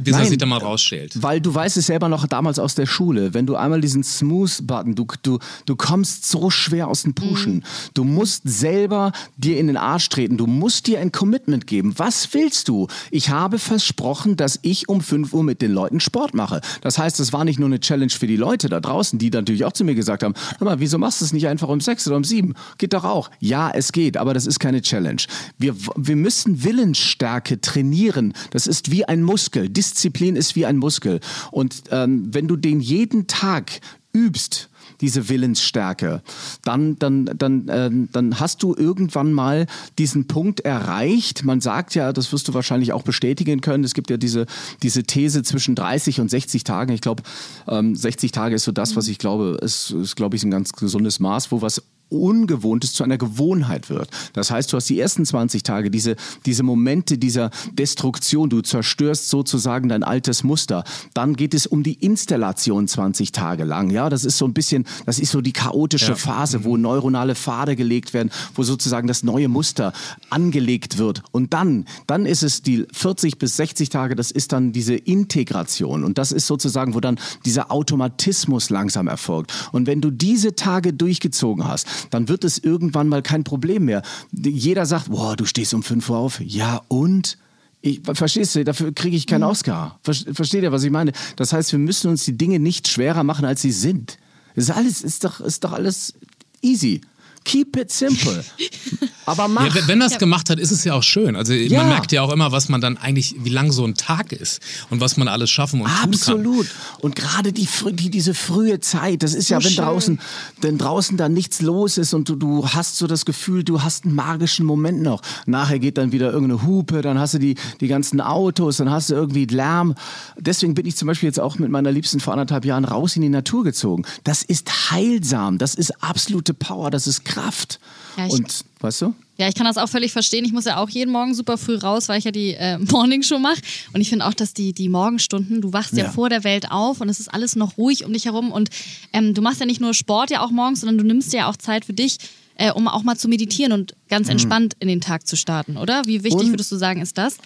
bis 0.00 0.16
er 0.16 0.24
sich 0.24 0.38
da 0.38 0.46
mal 0.46 0.58
rausschält. 0.58 1.22
Weil 1.22 1.40
du 1.40 1.54
weißt 1.54 1.76
es 1.76 1.86
selber 1.86 2.08
noch 2.08 2.26
damals 2.26 2.58
aus 2.58 2.74
der 2.74 2.86
Schule, 2.86 3.34
wenn 3.34 3.46
du 3.46 3.56
einmal 3.56 3.80
diesen 3.80 4.02
Smooth-Button, 4.02 4.94
du, 4.94 5.06
du, 5.22 5.38
du 5.66 5.76
kommst 5.76 6.28
so 6.28 6.50
schwer 6.50 6.88
aus 6.88 7.02
dem 7.02 7.14
Pushen. 7.14 7.56
Mhm. 7.56 7.62
Du 7.94 8.04
musst 8.04 8.42
selber 8.44 9.12
dir 9.36 9.58
in 9.58 9.66
den 9.66 9.76
Arsch 9.76 10.08
treten. 10.08 10.36
Du 10.36 10.46
musst 10.46 10.86
dir 10.86 11.00
ein 11.00 11.12
Commitment 11.12 11.66
geben. 11.66 11.94
Was 11.96 12.32
willst 12.32 12.68
du? 12.68 12.88
Ich 13.10 13.30
habe 13.30 13.58
versprochen, 13.58 14.36
dass 14.36 14.58
ich 14.62 14.88
um 14.88 15.00
5 15.00 15.32
Uhr 15.32 15.42
mit 15.42 15.62
den 15.62 15.72
Leuten 15.72 16.00
Sport 16.00 16.34
mache. 16.34 16.60
Das 16.80 16.98
heißt, 16.98 17.20
es 17.20 17.32
war 17.32 17.44
nicht 17.44 17.58
nur 17.58 17.68
eine 17.68 17.80
Challenge 17.80 18.10
für 18.10 18.26
die 18.26 18.36
Leute 18.36 18.68
da 18.68 18.80
draußen, 18.80 19.18
die 19.18 19.30
natürlich 19.30 19.64
auch 19.64 19.72
zu 19.72 19.84
mir 19.84 19.94
gesagt 19.94 20.22
haben, 20.22 20.34
hör 20.58 20.64
mal, 20.64 20.80
wieso 20.80 20.98
machst 20.98 21.20
du 21.20 21.24
es 21.24 21.32
nicht 21.32 21.48
einfach 21.48 21.68
um 21.68 21.80
6 21.80 22.06
oder 22.08 22.16
um 22.16 22.24
7? 22.24 22.54
Geht 22.78 22.92
doch 22.92 23.04
auch. 23.04 23.30
Ja, 23.40 23.70
es 23.70 23.92
geht, 23.92 24.16
aber 24.16 24.34
das 24.34 24.46
ist 24.46 24.58
keine 24.58 24.82
Challenge. 24.82 25.22
Wir, 25.58 25.74
wir 25.96 26.16
müssen 26.16 26.64
Willensstärke 26.64 27.60
trainieren. 27.60 28.34
Das 28.50 28.66
ist 28.66 28.90
wie 28.90 29.04
ein 29.04 29.22
Muskel. 29.22 29.68
Disziplin 29.82 30.36
ist 30.36 30.54
wie 30.54 30.66
ein 30.66 30.76
Muskel. 30.76 31.20
Und 31.50 31.84
ähm, 31.90 32.28
wenn 32.32 32.46
du 32.46 32.56
den 32.56 32.80
jeden 32.80 33.26
Tag 33.26 33.80
übst, 34.14 34.68
diese 35.00 35.28
Willensstärke, 35.28 36.22
dann, 36.62 36.96
dann, 36.98 37.28
dann, 37.36 37.68
äh, 37.68 37.90
dann 38.12 38.38
hast 38.38 38.62
du 38.62 38.74
irgendwann 38.76 39.32
mal 39.32 39.66
diesen 39.98 40.28
Punkt 40.28 40.60
erreicht. 40.60 41.44
Man 41.44 41.60
sagt 41.60 41.96
ja, 41.96 42.12
das 42.12 42.32
wirst 42.32 42.46
du 42.46 42.54
wahrscheinlich 42.54 42.92
auch 42.92 43.02
bestätigen 43.02 43.60
können, 43.60 43.82
es 43.82 43.94
gibt 43.94 44.10
ja 44.10 44.16
diese, 44.16 44.46
diese 44.82 45.02
These 45.02 45.42
zwischen 45.42 45.74
30 45.74 46.20
und 46.20 46.30
60 46.30 46.62
Tagen. 46.62 46.92
Ich 46.92 47.00
glaube, 47.00 47.24
ähm, 47.66 47.96
60 47.96 48.30
Tage 48.30 48.54
ist 48.54 48.64
so 48.64 48.70
das, 48.70 48.94
was 48.94 49.08
ich 49.08 49.18
glaube, 49.18 49.58
ist, 49.60 49.90
ist 49.90 50.14
glaube 50.14 50.36
ich, 50.36 50.44
ein 50.44 50.52
ganz 50.52 50.72
gesundes 50.72 51.18
Maß, 51.18 51.50
wo 51.50 51.62
was 51.62 51.82
Ungewohntes 52.12 52.92
zu 52.92 53.04
einer 53.04 53.18
Gewohnheit 53.18 53.90
wird. 53.90 54.08
Das 54.32 54.50
heißt, 54.50 54.72
du 54.72 54.76
hast 54.76 54.88
die 54.88 55.00
ersten 55.00 55.24
20 55.24 55.62
Tage, 55.62 55.90
diese, 55.90 56.16
diese 56.46 56.62
Momente 56.62 57.18
dieser 57.18 57.50
Destruktion, 57.72 58.50
du 58.50 58.60
zerstörst 58.60 59.28
sozusagen 59.28 59.88
dein 59.88 60.02
altes 60.02 60.44
Muster. 60.44 60.84
Dann 61.14 61.34
geht 61.34 61.54
es 61.54 61.66
um 61.66 61.82
die 61.82 61.94
Installation 61.94 62.88
20 62.88 63.32
Tage 63.32 63.64
lang. 63.64 63.90
Ja, 63.90 64.10
das 64.10 64.24
ist 64.24 64.38
so 64.38 64.44
ein 64.44 64.54
bisschen, 64.54 64.84
das 65.06 65.18
ist 65.18 65.32
so 65.32 65.40
die 65.40 65.52
chaotische 65.52 66.12
ja. 66.12 66.16
Phase, 66.16 66.64
wo 66.64 66.76
neuronale 66.76 67.34
Pfade 67.34 67.76
gelegt 67.76 68.14
werden, 68.14 68.30
wo 68.54 68.62
sozusagen 68.62 69.08
das 69.08 69.22
neue 69.22 69.48
Muster 69.48 69.92
angelegt 70.30 70.98
wird. 70.98 71.22
Und 71.32 71.52
dann, 71.52 71.86
dann 72.06 72.26
ist 72.26 72.42
es 72.42 72.62
die 72.62 72.86
40 72.92 73.38
bis 73.38 73.56
60 73.56 73.88
Tage, 73.88 74.14
das 74.14 74.30
ist 74.30 74.52
dann 74.52 74.72
diese 74.72 74.94
Integration. 74.94 76.04
Und 76.04 76.18
das 76.18 76.32
ist 76.32 76.46
sozusagen, 76.46 76.94
wo 76.94 77.00
dann 77.00 77.18
dieser 77.44 77.70
Automatismus 77.70 78.70
langsam 78.70 79.08
erfolgt. 79.08 79.52
Und 79.72 79.86
wenn 79.86 80.00
du 80.00 80.10
diese 80.10 80.54
Tage 80.54 80.92
durchgezogen 80.92 81.66
hast, 81.66 81.86
dann 82.10 82.28
wird 82.28 82.44
es 82.44 82.58
irgendwann 82.58 83.08
mal 83.08 83.22
kein 83.22 83.44
Problem 83.44 83.84
mehr. 83.84 84.02
Jeder 84.32 84.86
sagt, 84.86 85.10
boah, 85.10 85.36
du 85.36 85.44
stehst 85.44 85.74
um 85.74 85.82
5 85.82 86.08
Uhr 86.10 86.18
auf. 86.18 86.40
Ja, 86.40 86.82
und? 86.88 87.38
Ich, 87.84 88.00
verstehst 88.04 88.54
du, 88.54 88.64
dafür 88.64 88.92
kriege 88.92 89.16
ich 89.16 89.26
keinen 89.26 89.42
mhm. 89.42 89.48
Oscar. 89.48 89.98
Versteht 90.02 90.62
ihr, 90.62 90.72
was 90.72 90.84
ich 90.84 90.90
meine? 90.90 91.12
Das 91.36 91.52
heißt, 91.52 91.72
wir 91.72 91.80
müssen 91.80 92.10
uns 92.10 92.24
die 92.24 92.38
Dinge 92.38 92.60
nicht 92.60 92.86
schwerer 92.88 93.24
machen, 93.24 93.44
als 93.44 93.60
sie 93.62 93.72
sind. 93.72 94.18
Ist 94.54 94.70
alles, 94.70 95.02
ist 95.02 95.24
doch, 95.24 95.40
ist 95.40 95.64
doch 95.64 95.72
alles 95.72 96.14
easy. 96.60 97.00
Keep 97.44 97.76
it 97.76 97.92
simple. 97.92 98.44
Aber 99.26 99.48
mach. 99.48 99.74
Ja, 99.74 99.88
wenn 99.88 100.00
das 100.00 100.12
ja. 100.12 100.18
gemacht 100.18 100.50
hat, 100.50 100.58
ist 100.58 100.70
es 100.70 100.84
ja 100.84 100.94
auch 100.94 101.02
schön. 101.02 101.36
Also 101.36 101.52
ja. 101.52 101.80
man 101.80 101.88
merkt 101.88 102.12
ja 102.12 102.22
auch 102.22 102.32
immer, 102.32 102.52
was 102.52 102.68
man 102.68 102.80
dann 102.80 102.96
eigentlich, 102.96 103.36
wie 103.38 103.50
lang 103.50 103.72
so 103.72 103.84
ein 103.84 103.94
Tag 103.94 104.32
ist 104.32 104.60
und 104.90 105.00
was 105.00 105.16
man 105.16 105.28
alles 105.28 105.50
schaffen 105.50 105.80
und 105.80 105.86
Absolut. 105.86 106.10
tun 106.10 106.18
kann. 106.18 106.60
Absolut. 106.60 106.66
Und 107.00 107.16
gerade 107.16 107.52
die, 107.52 107.68
die, 107.92 108.10
diese 108.10 108.34
frühe 108.34 108.80
Zeit, 108.80 109.22
das 109.22 109.34
ist 109.34 109.48
so 109.48 109.54
ja, 109.54 109.64
wenn 109.64 109.74
draußen, 109.74 110.20
wenn 110.60 110.78
draußen 110.78 111.16
dann 111.16 111.32
nichts 111.32 111.60
los 111.60 111.98
ist 111.98 112.14
und 112.14 112.28
du, 112.28 112.36
du 112.36 112.68
hast 112.68 112.98
so 112.98 113.06
das 113.06 113.24
Gefühl, 113.24 113.64
du 113.64 113.82
hast 113.82 114.04
einen 114.04 114.14
magischen 114.14 114.66
Moment 114.66 115.02
noch. 115.02 115.22
Nachher 115.46 115.78
geht 115.78 115.98
dann 115.98 116.12
wieder 116.12 116.32
irgendeine 116.32 116.66
Hupe, 116.66 117.02
dann 117.02 117.18
hast 117.18 117.34
du 117.34 117.38
die, 117.38 117.56
die 117.80 117.88
ganzen 117.88 118.20
Autos, 118.20 118.78
dann 118.78 118.90
hast 118.90 119.10
du 119.10 119.14
irgendwie 119.14 119.46
Lärm. 119.46 119.94
Deswegen 120.38 120.74
bin 120.74 120.86
ich 120.86 120.96
zum 120.96 121.06
Beispiel 121.06 121.28
jetzt 121.28 121.40
auch 121.40 121.58
mit 121.58 121.70
meiner 121.70 121.92
Liebsten 121.92 122.20
vor 122.20 122.32
anderthalb 122.32 122.64
Jahren 122.64 122.84
raus 122.84 123.16
in 123.16 123.22
die 123.22 123.28
Natur 123.28 123.64
gezogen. 123.64 124.04
Das 124.24 124.42
ist 124.42 124.90
heilsam, 124.90 125.58
das 125.58 125.74
ist 125.74 126.02
absolute 126.02 126.54
Power, 126.54 126.90
das 126.90 127.06
ist 127.06 127.24
Kraft. 127.32 127.80
Ja, 128.16 128.26
und 128.26 128.64
weißt 128.80 129.02
du? 129.02 129.14
Ja, 129.38 129.48
ich 129.48 129.54
kann 129.54 129.66
das 129.66 129.78
auch 129.78 129.88
völlig 129.88 130.12
verstehen. 130.12 130.44
Ich 130.44 130.52
muss 130.52 130.66
ja 130.66 130.76
auch 130.76 130.88
jeden 130.90 131.10
Morgen 131.10 131.34
super 131.34 131.56
früh 131.56 131.76
raus, 131.76 132.08
weil 132.08 132.18
ich 132.18 132.24
ja 132.24 132.30
die 132.30 132.54
äh, 132.54 132.78
Morningshow 132.92 133.38
mache. 133.38 133.60
Und 133.92 134.00
ich 134.00 134.08
finde 134.08 134.26
auch, 134.26 134.34
dass 134.34 134.54
die, 134.54 134.72
die 134.72 134.88
Morgenstunden, 134.88 135.60
du 135.60 135.72
wachst 135.72 135.94
ja. 135.94 136.04
ja. 136.04 136.10
vor 136.10 136.28
der 136.28 136.44
Welt 136.44 136.70
auf 136.70 137.00
und 137.00 137.08
es 137.08 137.18
ist 137.18 137.32
alles 137.32 137.56
noch 137.56 137.78
ruhig 137.78 138.04
um 138.04 138.12
dich 138.12 138.26
herum. 138.26 138.52
Und 138.52 138.70
ähm, 139.12 139.34
du 139.34 139.42
machst 139.42 139.60
ja 139.60 139.66
nicht 139.66 139.80
nur 139.80 139.94
Sport 139.94 140.30
ja 140.30 140.44
auch 140.44 140.50
morgens, 140.50 140.80
sondern 140.80 140.98
du 140.98 141.04
nimmst 141.04 141.32
ja 141.32 141.48
auch 141.48 141.56
Zeit 141.56 141.86
für 141.86 141.94
dich, 141.94 142.18
äh, 142.56 142.70
um 142.70 142.86
auch 142.86 143.02
mal 143.02 143.16
zu 143.16 143.28
meditieren 143.28 143.72
und 143.72 143.94
ganz 144.08 144.26
mhm. 144.26 144.32
entspannt 144.32 144.74
in 144.78 144.88
den 144.88 145.00
Tag 145.00 145.26
zu 145.26 145.36
starten, 145.36 145.76
oder? 145.76 146.02
Wie 146.04 146.22
wichtig 146.22 146.42
und 146.42 146.52
würdest 146.52 146.70
du 146.70 146.76
sagen, 146.76 147.00
ist 147.00 147.16
das? 147.16 147.38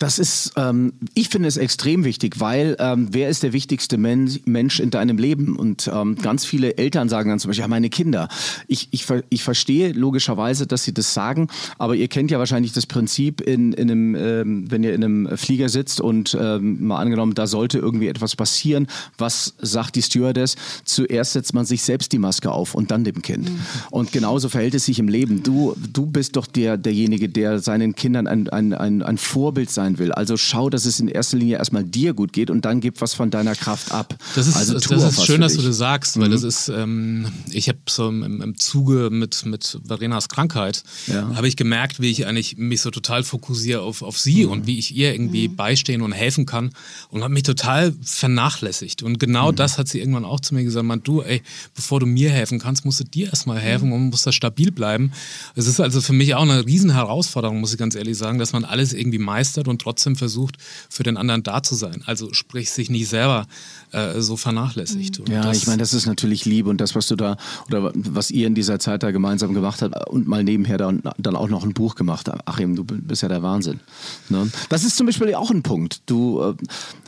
Das 0.00 0.18
ist, 0.18 0.54
ähm, 0.56 0.94
ich 1.12 1.28
finde 1.28 1.46
es 1.46 1.58
extrem 1.58 2.04
wichtig, 2.04 2.40
weil 2.40 2.74
ähm, 2.78 3.08
wer 3.10 3.28
ist 3.28 3.42
der 3.42 3.52
wichtigste 3.52 3.98
Men 3.98 4.40
Mensch 4.46 4.80
in 4.80 4.90
deinem 4.90 5.18
Leben? 5.18 5.56
Und 5.56 5.90
ähm, 5.92 6.16
ganz 6.16 6.46
viele 6.46 6.78
Eltern 6.78 7.10
sagen 7.10 7.28
dann 7.28 7.38
zum 7.38 7.50
Beispiel, 7.50 7.64
ja, 7.64 7.68
meine 7.68 7.90
Kinder. 7.90 8.30
Ich, 8.66 8.88
ich, 8.92 9.04
ich 9.28 9.44
verstehe 9.44 9.92
logischerweise, 9.92 10.66
dass 10.66 10.84
sie 10.84 10.94
das 10.94 11.12
sagen, 11.12 11.48
aber 11.76 11.96
ihr 11.96 12.08
kennt 12.08 12.30
ja 12.30 12.38
wahrscheinlich 12.38 12.72
das 12.72 12.86
Prinzip, 12.86 13.42
in, 13.42 13.74
in 13.74 13.90
einem, 13.90 14.14
ähm, 14.14 14.70
wenn 14.70 14.82
ihr 14.84 14.94
in 14.94 15.04
einem 15.04 15.36
Flieger 15.36 15.68
sitzt 15.68 16.00
und 16.00 16.34
ähm, 16.40 16.82
mal 16.86 16.98
angenommen, 16.98 17.34
da 17.34 17.46
sollte 17.46 17.76
irgendwie 17.76 18.08
etwas 18.08 18.36
passieren, 18.36 18.86
was 19.18 19.52
sagt 19.58 19.96
die 19.96 20.02
Stewardess? 20.02 20.56
Zuerst 20.86 21.34
setzt 21.34 21.52
man 21.52 21.66
sich 21.66 21.82
selbst 21.82 22.10
die 22.12 22.18
Maske 22.18 22.50
auf 22.50 22.74
und 22.74 22.90
dann 22.90 23.04
dem 23.04 23.20
Kind. 23.20 23.50
Mhm. 23.50 23.60
Und 23.90 24.12
genauso 24.12 24.48
verhält 24.48 24.74
es 24.74 24.86
sich 24.86 24.98
im 24.98 25.08
Leben. 25.08 25.42
Du, 25.42 25.76
du 25.92 26.06
bist 26.06 26.36
doch 26.36 26.46
der, 26.46 26.78
derjenige, 26.78 27.28
der 27.28 27.58
seinen 27.58 27.94
Kindern 27.94 28.26
ein, 28.26 28.48
ein, 28.48 28.72
ein, 28.72 29.02
ein 29.02 29.18
Vorbild 29.18 29.70
sein 29.70 29.89
sein 29.90 29.98
will. 29.98 30.12
Also 30.12 30.36
schau, 30.36 30.70
dass 30.70 30.86
es 30.86 31.00
in 31.00 31.08
erster 31.08 31.36
Linie 31.36 31.58
erstmal 31.58 31.84
dir 31.84 32.14
gut 32.14 32.32
geht 32.32 32.50
und 32.50 32.64
dann 32.64 32.80
gib 32.80 33.00
was 33.00 33.14
von 33.14 33.30
deiner 33.30 33.54
Kraft 33.54 33.92
ab. 33.92 34.14
Das 34.34 34.46
ist, 34.46 34.56
also 34.56 34.74
das 34.74 35.18
ist 35.18 35.26
schön, 35.26 35.40
dass 35.40 35.54
du 35.56 35.62
das 35.62 35.76
sagst, 35.76 36.18
weil 36.18 36.28
mhm. 36.28 36.32
das 36.32 36.42
ist, 36.42 36.68
ähm, 36.68 37.26
ich 37.50 37.68
habe 37.68 37.78
so 37.88 38.08
im, 38.08 38.42
im, 38.42 38.58
Zuge 38.58 39.10
mit, 39.10 39.44
mit 39.46 39.78
Verenas 39.86 40.28
Krankheit, 40.28 40.82
ja. 41.06 41.34
habe 41.34 41.48
ich 41.48 41.56
gemerkt, 41.56 42.00
wie 42.00 42.10
ich 42.10 42.26
eigentlich 42.26 42.56
mich 42.56 42.80
so 42.80 42.90
total 42.90 43.22
fokussiere 43.22 43.82
auf, 43.82 44.02
auf 44.02 44.18
sie 44.18 44.44
mhm. 44.44 44.52
und 44.52 44.66
wie 44.66 44.78
ich 44.78 44.94
ihr 44.94 45.12
irgendwie 45.12 45.48
mhm. 45.48 45.56
beistehen 45.56 46.02
und 46.02 46.12
helfen 46.12 46.46
kann 46.46 46.70
und 47.08 47.22
habe 47.22 47.32
mich 47.32 47.42
total 47.42 47.94
vernachlässigt. 48.02 49.02
Und 49.02 49.18
genau 49.18 49.52
mhm. 49.52 49.56
das 49.56 49.78
hat 49.78 49.88
sie 49.88 49.98
irgendwann 50.00 50.24
auch 50.24 50.40
zu 50.40 50.54
mir 50.54 50.64
gesagt, 50.64 50.86
man, 50.86 51.02
du, 51.02 51.22
ey, 51.22 51.42
bevor 51.74 52.00
du 52.00 52.06
mir 52.06 52.30
helfen 52.30 52.58
kannst, 52.58 52.84
musst 52.84 53.00
du 53.00 53.04
dir 53.04 53.28
erstmal 53.28 53.58
helfen 53.58 53.88
mhm. 53.88 53.94
und 53.94 54.10
musst 54.10 54.26
da 54.26 54.32
stabil 54.32 54.70
bleiben. 54.72 55.12
Es 55.54 55.66
ist 55.66 55.80
also 55.80 56.00
für 56.00 56.12
mich 56.12 56.34
auch 56.34 56.42
eine 56.42 56.66
riesen 56.66 56.92
Herausforderung, 56.92 57.60
muss 57.60 57.72
ich 57.72 57.78
ganz 57.78 57.94
ehrlich 57.94 58.16
sagen, 58.16 58.38
dass 58.38 58.52
man 58.52 58.64
alles 58.64 58.92
irgendwie 58.92 59.18
meistert 59.18 59.68
und 59.68 59.79
trotzdem 59.80 60.16
versucht, 60.16 60.56
für 60.88 61.02
den 61.02 61.16
anderen 61.16 61.42
da 61.42 61.62
zu 61.62 61.74
sein. 61.74 62.02
Also 62.06 62.32
sprich, 62.32 62.70
sich 62.70 62.90
nicht 62.90 63.08
selber 63.08 63.46
äh, 63.92 64.20
so 64.20 64.36
vernachlässigt. 64.36 65.20
Mhm. 65.20 65.32
ja, 65.32 65.50
ich 65.50 65.66
meine, 65.66 65.78
das 65.78 65.94
ist 65.94 66.06
natürlich 66.06 66.44
Liebe 66.44 66.70
und 66.70 66.80
das, 66.80 66.94
was 66.94 67.08
du 67.08 67.16
da 67.16 67.36
oder 67.68 67.92
was 67.94 68.30
ihr 68.30 68.46
in 68.46 68.54
dieser 68.54 68.78
Zeit 68.78 69.02
da 69.02 69.10
gemeinsam 69.10 69.54
gemacht 69.54 69.82
habt 69.82 70.08
und 70.08 70.28
mal 70.28 70.44
nebenher 70.44 70.78
dann, 70.78 71.02
dann 71.18 71.36
auch 71.36 71.48
noch 71.48 71.64
ein 71.64 71.74
Buch 71.74 71.94
gemacht. 71.94 72.28
Achim, 72.46 72.76
du 72.76 72.84
bist 72.84 73.22
ja 73.22 73.28
der 73.28 73.42
Wahnsinn. 73.42 73.80
Ne? 74.28 74.50
Das 74.68 74.84
ist 74.84 74.96
zum 74.96 75.06
Beispiel 75.06 75.34
auch 75.34 75.50
ein 75.50 75.62
Punkt. 75.62 76.02
Du, 76.06 76.40
äh, 76.40 76.54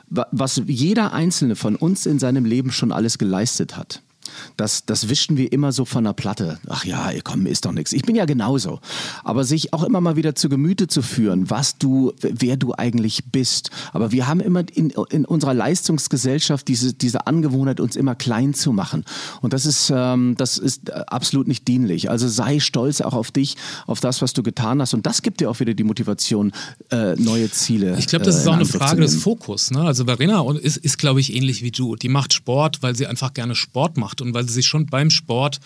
was 0.09 0.61
jeder 0.67 1.13
Einzelne 1.13 1.57
von 1.57 1.77
uns 1.77 2.07
in 2.07 2.19
seinem 2.19 2.45
Leben 2.45 2.71
schon 2.71 2.93
alles 2.93 3.19
geleistet 3.19 3.77
hat 3.77 4.03
das, 4.57 4.85
das 4.87 5.09
wischen 5.09 5.37
wir 5.37 5.53
immer 5.53 5.73
so 5.73 5.85
von 5.85 6.05
der 6.05 6.13
Platte. 6.13 6.59
Ach 6.69 6.85
ja, 6.85 7.11
komm, 7.25 7.47
ist 7.47 7.65
doch 7.65 7.73
nichts. 7.73 7.93
Ich 7.93 8.03
bin 8.03 8.17
ja 8.17 8.25
genauso. 8.25 8.81
Aber 9.25 9.45
sich 9.45 9.73
auch 9.73 9.83
immer 9.83 10.01
mal 10.01 10.17
wieder 10.17 10.35
zu 10.35 10.49
Gemüte 10.49 10.87
zu 10.87 11.03
führen, 11.03 11.51
was 11.51 11.79
du, 11.79 12.13
wer 12.21 12.57
du 12.57 12.75
eigentlich 12.77 13.25
bist. 13.33 13.71
Aber 13.93 14.13
wir 14.13 14.27
haben 14.27 14.41
immer 14.41 14.65
in, 14.75 14.91
in 15.11 15.25
unserer 15.25 15.55
Leistungsgesellschaft 15.55 16.69
diese, 16.69 16.93
diese 16.93 17.27
Angewohnheit, 17.27 17.81
uns 17.81 17.97
immer 17.97 18.15
klein 18.15 18.55
zu 18.55 18.73
machen. 18.73 19.05
Und 19.41 19.53
das 19.53 19.67
ist, 19.67 19.93
ähm, 19.95 20.35
das 20.37 20.59
ist 20.59 20.89
äh, 20.89 20.93
absolut 21.07 21.49
nicht 21.49 21.69
dienlich. 21.69 22.11
Also 22.11 22.29
sei 22.29 22.61
stolz 22.61 23.01
auch 23.01 23.15
auf 23.15 23.31
dich, 23.31 23.57
auf 23.87 24.01
das, 24.01 24.23
was 24.23 24.33
du 24.33 24.43
getan 24.43 24.81
hast. 24.81 24.95
Und 24.95 25.07
das 25.07 25.23
gibt 25.23 25.41
dir 25.41 25.51
auch 25.51 25.61
wieder 25.61 25.75
die 25.75 25.85
Motivation, 25.85 26.53
äh, 26.91 27.15
neue 27.17 27.51
Ziele. 27.51 27.97
Ich 27.99 28.07
glaube, 28.07 28.25
das 28.25 28.37
ist 28.37 28.47
äh, 28.47 28.49
auch 28.49 28.55
eine 28.55 28.65
Frage 28.65 29.01
des 29.03 29.17
Fokus. 29.17 29.71
Ne? 29.71 29.83
Also 29.83 30.05
Verena 30.05 30.45
ist, 30.61 30.79
ist 30.79 30.99
glaube 30.99 31.21
ich, 31.21 31.35
ähnlich 31.35 31.63
wie 31.63 31.71
du. 31.71 31.97
Die 31.97 32.09
macht 32.09 32.33
Sport, 32.33 32.83
weil 32.83 32.97
sie 32.97 33.07
einfach 33.07 33.35
gerne 33.35 33.55
Sport 33.55 33.97
macht 33.97 34.22
und 34.23 34.35
weil 34.35 34.47
sie 34.47 34.55
sich 34.55 34.67
schon 34.67 34.87
beim 34.87 35.11
Sport 35.11 35.61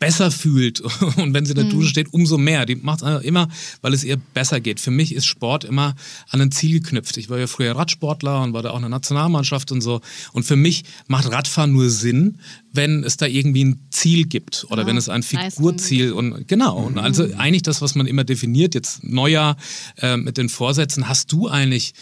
besser 0.00 0.30
fühlt 0.30 0.80
und 1.16 1.32
wenn 1.34 1.44
sie 1.44 1.52
in 1.52 1.58
der 1.58 1.66
Dusche 1.66 1.86
mhm. 1.86 1.90
steht, 1.90 2.12
umso 2.12 2.38
mehr. 2.38 2.66
Die 2.66 2.74
macht 2.74 3.02
es 3.02 3.22
immer, 3.22 3.48
weil 3.82 3.94
es 3.94 4.02
ihr 4.02 4.16
besser 4.16 4.58
geht. 4.58 4.80
Für 4.80 4.90
mich 4.90 5.14
ist 5.14 5.26
Sport 5.26 5.62
immer 5.62 5.94
an 6.30 6.40
ein 6.40 6.50
Ziel 6.50 6.80
geknüpft. 6.80 7.18
Ich 7.18 7.28
war 7.30 7.38
ja 7.38 7.46
früher 7.46 7.76
Radsportler 7.76 8.42
und 8.42 8.52
war 8.52 8.62
da 8.62 8.70
auch 8.70 8.76
in 8.76 8.82
der 8.82 8.88
Nationalmannschaft 8.88 9.70
und 9.70 9.82
so. 9.82 10.00
Und 10.32 10.44
für 10.44 10.56
mich 10.56 10.84
macht 11.06 11.30
Radfahren 11.30 11.72
nur 11.72 11.90
Sinn, 11.90 12.38
wenn 12.72 13.04
es 13.04 13.18
da 13.18 13.26
irgendwie 13.26 13.64
ein 13.64 13.80
Ziel 13.90 14.26
gibt 14.26 14.66
oder 14.70 14.82
ja, 14.82 14.88
wenn 14.88 14.96
es 14.96 15.08
ein 15.08 15.22
Figurziel 15.22 16.12
und 16.12 16.48
genau. 16.48 16.78
Und 16.78 16.98
also 16.98 17.28
eigentlich 17.36 17.62
das, 17.62 17.82
was 17.82 17.94
man 17.94 18.06
immer 18.06 18.24
definiert, 18.24 18.74
jetzt 18.74 19.04
Neujahr 19.04 19.56
äh, 19.98 20.16
mit 20.16 20.38
den 20.38 20.48
Vorsätzen, 20.48 21.08
hast 21.08 21.30
du 21.30 21.48
eigentlich 21.48 21.92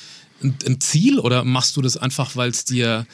ein, 0.43 0.57
ein 0.67 0.81
Ziel 0.81 1.19
oder 1.19 1.45
machst 1.45 1.77
du 1.77 1.83
das 1.83 1.97
einfach, 1.97 2.37
weil 2.37 2.51
es 2.51 2.65
dir, 2.65 3.07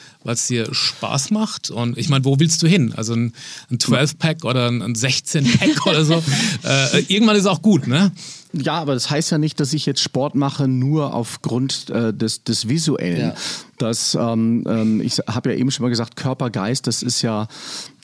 dir 0.49 0.73
Spaß 0.73 1.31
macht? 1.31 1.69
Und 1.71 1.97
ich 1.97 2.09
meine, 2.09 2.25
wo 2.25 2.39
willst 2.39 2.61
du 2.63 2.67
hin? 2.67 2.93
Also 2.95 3.13
ein, 3.13 3.33
ein 3.71 3.77
12-Pack 3.77 4.45
oder 4.45 4.67
ein, 4.67 4.81
ein 4.81 4.95
16-Pack 4.95 5.85
oder 5.87 6.05
so. 6.05 6.23
Äh, 6.63 6.99
irgendwann 7.07 7.35
ist 7.35 7.45
auch 7.45 7.61
gut, 7.61 7.87
ne? 7.87 8.11
Ja, 8.57 8.75
aber 8.75 8.93
das 8.93 9.09
heißt 9.09 9.31
ja 9.31 9.37
nicht, 9.37 9.59
dass 9.59 9.73
ich 9.73 9.85
jetzt 9.85 10.01
Sport 10.01 10.35
mache 10.35 10.67
nur 10.67 11.13
aufgrund 11.13 11.89
äh, 11.89 12.13
des, 12.13 12.43
des 12.43 12.69
Visuellen. 12.69 13.29
Ja. 13.29 13.35
Das, 13.77 14.15
ähm, 14.15 14.63
ähm, 14.67 15.01
ich 15.01 15.19
habe 15.27 15.51
ja 15.51 15.57
eben 15.57 15.71
schon 15.71 15.83
mal 15.83 15.89
gesagt, 15.89 16.15
Körper, 16.15 16.49
Geist, 16.49 16.87
das 16.87 17.03
ist 17.03 17.21
ja 17.21 17.47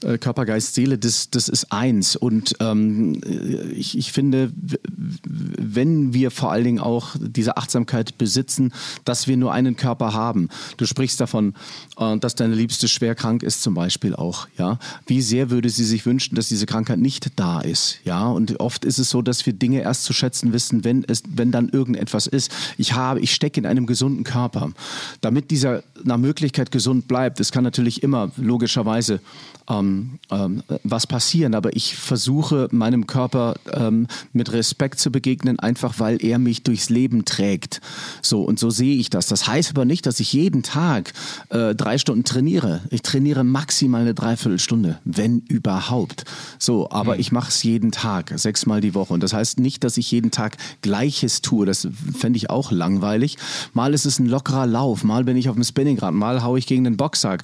äh, 0.03 0.17
Körper, 0.17 0.45
Geist, 0.45 0.73
Seele, 0.73 0.97
das, 0.97 1.29
das 1.29 1.47
ist 1.47 1.71
eins. 1.71 2.15
Und 2.15 2.55
ähm, 2.59 3.21
ich, 3.73 3.97
ich 3.97 4.11
finde, 4.11 4.51
wenn 5.23 6.13
wir 6.13 6.31
vor 6.31 6.51
allen 6.51 6.63
Dingen 6.63 6.79
auch 6.79 7.15
diese 7.19 7.55
Achtsamkeit 7.55 8.17
besitzen, 8.17 8.73
dass 9.05 9.27
wir 9.27 9.37
nur 9.37 9.53
einen 9.53 9.75
Körper 9.77 10.13
haben. 10.13 10.49
Du 10.75 10.85
sprichst 10.85 11.21
davon, 11.21 11.53
äh, 11.97 12.17
dass 12.17 12.35
deine 12.35 12.55
Liebste 12.55 12.87
schwer 12.87 13.15
krank 13.15 13.43
ist 13.43 13.61
zum 13.61 13.73
Beispiel 13.73 14.15
auch. 14.15 14.47
Ja, 14.57 14.79
wie 15.07 15.21
sehr 15.21 15.49
würde 15.49 15.69
sie 15.69 15.85
sich 15.85 16.05
wünschen, 16.05 16.35
dass 16.35 16.49
diese 16.49 16.65
Krankheit 16.65 16.99
nicht 16.99 17.39
da 17.39 17.61
ist. 17.61 17.99
Ja, 18.03 18.27
und 18.27 18.59
oft 18.59 18.83
ist 18.83 18.99
es 18.99 19.09
so, 19.09 19.21
dass 19.21 19.45
wir 19.45 19.53
Dinge 19.53 19.81
erst 19.81 20.03
zu 20.03 20.13
schätzen 20.13 20.40
wissen, 20.43 20.83
wenn 20.83 21.05
es, 21.07 21.23
wenn 21.29 21.51
dann 21.51 21.69
irgendetwas 21.69 22.27
ist. 22.27 22.51
Ich 22.77 22.93
habe, 22.93 23.19
ich 23.19 23.33
stecke 23.33 23.59
in 23.59 23.65
einem 23.65 23.85
gesunden 23.85 24.23
Körper, 24.23 24.71
damit 25.21 25.49
diese 25.51 25.61
dieser 25.61 25.83
nach 26.03 26.17
Möglichkeit 26.17 26.71
gesund 26.71 27.07
bleibt. 27.07 27.39
Es 27.39 27.51
kann 27.51 27.63
natürlich 27.63 28.01
immer 28.01 28.31
logischerweise 28.37 29.19
ähm, 29.69 30.19
ähm, 30.31 30.63
was 30.83 31.05
passieren, 31.05 31.53
aber 31.53 31.75
ich 31.75 31.95
versuche 31.95 32.67
meinem 32.71 33.05
Körper 33.07 33.55
ähm, 33.71 34.07
mit 34.33 34.51
Respekt 34.51 34.99
zu 34.99 35.11
begegnen, 35.11 35.59
einfach 35.59 35.99
weil 35.99 36.23
er 36.23 36.39
mich 36.39 36.63
durchs 36.63 36.89
Leben 36.89 37.25
trägt. 37.25 37.81
So 38.21 38.41
und 38.41 38.59
so 38.59 38.69
sehe 38.69 38.95
ich 38.95 39.09
das. 39.09 39.27
Das 39.27 39.47
heißt 39.47 39.71
aber 39.71 39.85
nicht, 39.85 40.05
dass 40.05 40.19
ich 40.19 40.33
jeden 40.33 40.63
Tag 40.63 41.13
äh, 41.49 41.75
drei 41.75 41.97
Stunden 41.97 42.23
trainiere. 42.23 42.81
Ich 42.89 43.01
trainiere 43.01 43.43
maximal 43.43 44.01
eine 44.01 44.13
Dreiviertelstunde, 44.13 44.99
wenn 45.05 45.39
überhaupt. 45.47 46.25
So, 46.57 46.89
aber 46.89 47.15
mhm. 47.15 47.19
ich 47.19 47.31
mache 47.31 47.49
es 47.49 47.63
jeden 47.63 47.91
Tag, 47.91 48.33
sechsmal 48.35 48.81
die 48.81 48.95
Woche. 48.95 49.13
Und 49.13 49.21
das 49.21 49.33
heißt 49.33 49.59
nicht, 49.59 49.83
dass 49.83 49.97
ich 49.97 50.11
jeden 50.11 50.20
Tag 50.29 50.57
Gleiches 50.83 51.41
tue. 51.41 51.65
Das 51.65 51.87
fände 52.15 52.37
ich 52.37 52.51
auch 52.51 52.71
langweilig. 52.71 53.37
Mal 53.73 53.95
ist 53.95 54.05
es 54.05 54.19
ein 54.19 54.27
lockerer 54.27 54.67
Lauf, 54.67 55.03
mal 55.03 55.23
bin 55.23 55.37
ich 55.37 55.49
auf 55.49 55.55
dem 55.55 55.63
Spinningrad, 55.63 56.13
mal 56.13 56.43
haue 56.43 56.59
ich 56.59 56.67
gegen 56.67 56.83
den 56.83 56.97
Boxsack, 56.97 57.43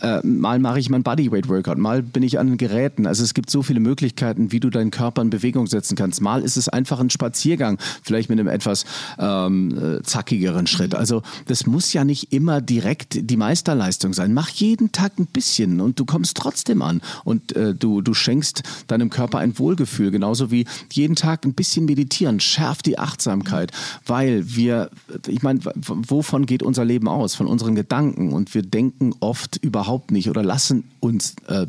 äh, 0.00 0.20
mal 0.26 0.58
mache 0.58 0.80
ich 0.80 0.90
mein 0.90 1.02
Bodyweight 1.02 1.48
Workout, 1.48 1.78
mal 1.78 2.02
bin 2.02 2.22
ich 2.22 2.38
an 2.38 2.48
den 2.48 2.56
Geräten. 2.58 3.06
Also 3.06 3.24
es 3.24 3.32
gibt 3.32 3.48
so 3.48 3.62
viele 3.62 3.80
Möglichkeiten, 3.80 4.52
wie 4.52 4.60
du 4.60 4.68
deinen 4.68 4.90
Körper 4.90 5.22
in 5.22 5.30
Bewegung 5.30 5.66
setzen 5.66 5.96
kannst. 5.96 6.20
Mal 6.20 6.42
ist 6.42 6.56
es 6.56 6.68
einfach 6.68 7.00
ein 7.00 7.10
Spaziergang, 7.10 7.78
vielleicht 8.02 8.28
mit 8.28 8.38
einem 8.38 8.48
etwas 8.48 8.84
ähm, 9.18 9.98
äh, 9.98 10.02
zackigeren 10.02 10.66
Schritt. 10.66 10.94
Also 10.94 11.22
das 11.46 11.66
muss 11.66 11.92
ja 11.92 12.04
nicht 12.04 12.32
immer 12.32 12.60
direkt 12.60 13.30
die 13.30 13.36
Meisterleistung 13.36 14.12
sein. 14.12 14.34
Mach 14.34 14.48
jeden 14.48 14.92
Tag 14.92 15.18
ein 15.18 15.26
bisschen 15.26 15.80
und 15.80 15.98
du 16.00 16.04
kommst 16.04 16.36
trotzdem 16.36 16.82
an 16.82 17.00
und 17.24 17.54
äh, 17.54 17.74
du, 17.74 18.02
du 18.02 18.14
schenkst 18.14 18.62
deinem 18.88 19.10
Körper 19.10 19.38
ein 19.38 19.58
Wohlgefühl, 19.58 20.10
genauso 20.10 20.50
wie 20.50 20.66
jeden 20.92 21.14
Tag 21.14 21.44
ein 21.44 21.54
bisschen 21.54 21.84
meditieren, 21.84 22.08
schärft 22.40 22.86
die 22.86 22.98
Achtsamkeit, 22.98 23.72
weil 24.06 24.54
wir, 24.54 24.90
ich 25.26 25.42
meine, 25.42 25.60
wovon 25.74 26.46
geht 26.46 26.62
unser 26.62 26.84
Leben 26.84 27.08
aus? 27.08 27.34
Von 27.34 27.46
unseren 27.46 27.74
Gedanken 27.74 28.32
und 28.32 28.54
wir 28.54 28.62
denken 28.62 29.12
oft 29.20 29.56
überhaupt 29.56 30.10
nicht 30.10 30.28
oder 30.28 30.42
lassen 30.42 30.84
uns 31.00 31.34
äh, 31.46 31.66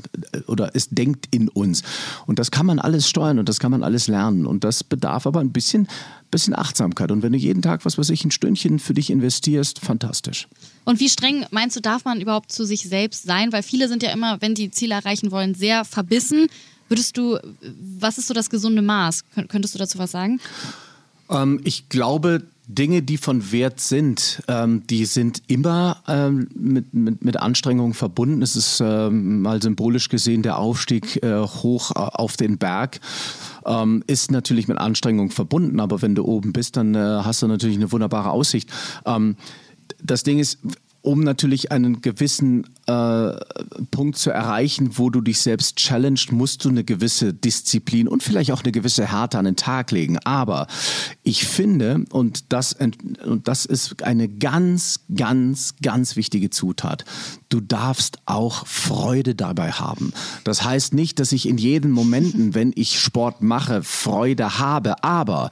oder 0.47 0.71
es 0.73 0.89
denkt 0.89 1.27
in 1.31 1.49
uns. 1.49 1.83
Und 2.25 2.39
das 2.39 2.51
kann 2.51 2.65
man 2.65 2.79
alles 2.79 3.09
steuern 3.09 3.39
und 3.39 3.49
das 3.49 3.59
kann 3.59 3.71
man 3.71 3.83
alles 3.83 4.07
lernen. 4.07 4.45
Und 4.45 4.63
das 4.63 4.83
bedarf 4.83 5.27
aber 5.27 5.39
ein 5.39 5.51
bisschen, 5.51 5.87
bisschen 6.31 6.55
Achtsamkeit. 6.55 7.11
Und 7.11 7.23
wenn 7.23 7.33
du 7.33 7.37
jeden 7.37 7.61
Tag, 7.61 7.85
was 7.85 7.97
weiß 7.97 8.09
ich, 8.09 8.25
ein 8.25 8.31
Stündchen 8.31 8.79
für 8.79 8.93
dich 8.93 9.09
investierst, 9.09 9.79
fantastisch. 9.79 10.47
Und 10.85 10.99
wie 10.99 11.09
streng 11.09 11.45
meinst 11.51 11.75
du, 11.75 11.81
darf 11.81 12.05
man 12.05 12.21
überhaupt 12.21 12.51
zu 12.51 12.65
sich 12.65 12.83
selbst 12.83 13.23
sein? 13.23 13.51
Weil 13.51 13.63
viele 13.63 13.87
sind 13.87 14.03
ja 14.03 14.11
immer, 14.11 14.41
wenn 14.41 14.55
die 14.55 14.71
Ziele 14.71 14.95
erreichen 14.95 15.31
wollen, 15.31 15.55
sehr 15.55 15.85
verbissen. 15.85 16.47
Würdest 16.89 17.17
du, 17.17 17.37
was 17.99 18.17
ist 18.17 18.27
so 18.27 18.33
das 18.33 18.49
gesunde 18.49 18.81
Maß? 18.81 19.23
Könntest 19.47 19.75
du 19.75 19.79
dazu 19.79 19.97
was 19.99 20.11
sagen? 20.11 20.39
Ähm, 21.29 21.61
ich 21.63 21.87
glaube, 21.87 22.41
Dinge, 22.67 23.01
die 23.01 23.17
von 23.17 23.51
Wert 23.51 23.79
sind, 23.79 24.43
ähm, 24.47 24.85
die 24.87 25.05
sind 25.05 25.41
immer 25.47 26.03
ähm, 26.07 26.49
mit, 26.53 26.93
mit, 26.93 27.25
mit 27.25 27.37
Anstrengungen 27.37 27.95
verbunden. 27.95 28.43
Es 28.43 28.55
ist 28.55 28.79
ähm, 28.79 29.41
mal 29.41 29.59
symbolisch 29.61 30.09
gesehen 30.09 30.43
der 30.43 30.59
Aufstieg 30.59 31.23
äh, 31.23 31.39
hoch 31.39 31.91
äh, 31.91 31.95
auf 31.95 32.37
den 32.37 32.59
Berg. 32.59 32.99
Ähm, 33.65 34.03
ist 34.05 34.29
natürlich 34.29 34.67
mit 34.67 34.77
Anstrengung 34.77 35.31
verbunden, 35.31 35.79
aber 35.79 36.03
wenn 36.03 36.13
du 36.13 36.25
oben 36.25 36.53
bist, 36.53 36.77
dann 36.77 36.93
äh, 36.93 36.99
hast 36.99 37.41
du 37.41 37.47
natürlich 37.47 37.77
eine 37.77 37.91
wunderbare 37.91 38.29
Aussicht. 38.29 38.69
Ähm, 39.03 39.35
das 40.03 40.21
Ding 40.21 40.37
ist, 40.37 40.59
um 41.01 41.21
natürlich 41.21 41.71
einen 41.71 42.01
gewissen 42.01 42.67
äh, 42.89 43.39
Punkt 43.91 44.17
zu 44.17 44.31
erreichen, 44.31 44.97
wo 44.97 45.11
du 45.11 45.21
dich 45.21 45.39
selbst 45.41 45.75
challenged, 45.75 46.31
musst 46.31 46.65
du 46.65 46.69
eine 46.69 46.83
gewisse 46.83 47.33
Disziplin 47.33 48.07
und 48.07 48.23
vielleicht 48.23 48.51
auch 48.51 48.63
eine 48.63 48.71
gewisse 48.71 49.05
Härte 49.05 49.37
an 49.37 49.45
den 49.45 49.55
Tag 49.55 49.91
legen. 49.91 50.17
Aber 50.19 50.65
ich 51.21 51.45
finde, 51.45 52.05
und 52.11 52.51
das, 52.51 52.73
und 52.73 53.47
das 53.47 53.65
ist 53.65 54.01
eine 54.03 54.27
ganz, 54.27 55.01
ganz, 55.15 55.75
ganz 55.83 56.15
wichtige 56.15 56.49
Zutat, 56.49 57.05
du 57.49 57.59
darfst 57.59 58.17
auch 58.25 58.65
Freude 58.65 59.35
dabei 59.35 59.71
haben. 59.71 60.11
Das 60.43 60.63
heißt 60.63 60.95
nicht, 60.95 61.19
dass 61.19 61.31
ich 61.31 61.47
in 61.47 61.59
jeden 61.59 61.91
Momenten, 61.91 62.53
wenn 62.55 62.71
ich 62.75 62.99
Sport 62.99 63.43
mache, 63.43 63.83
Freude 63.83 64.57
habe. 64.57 65.03
Aber 65.03 65.51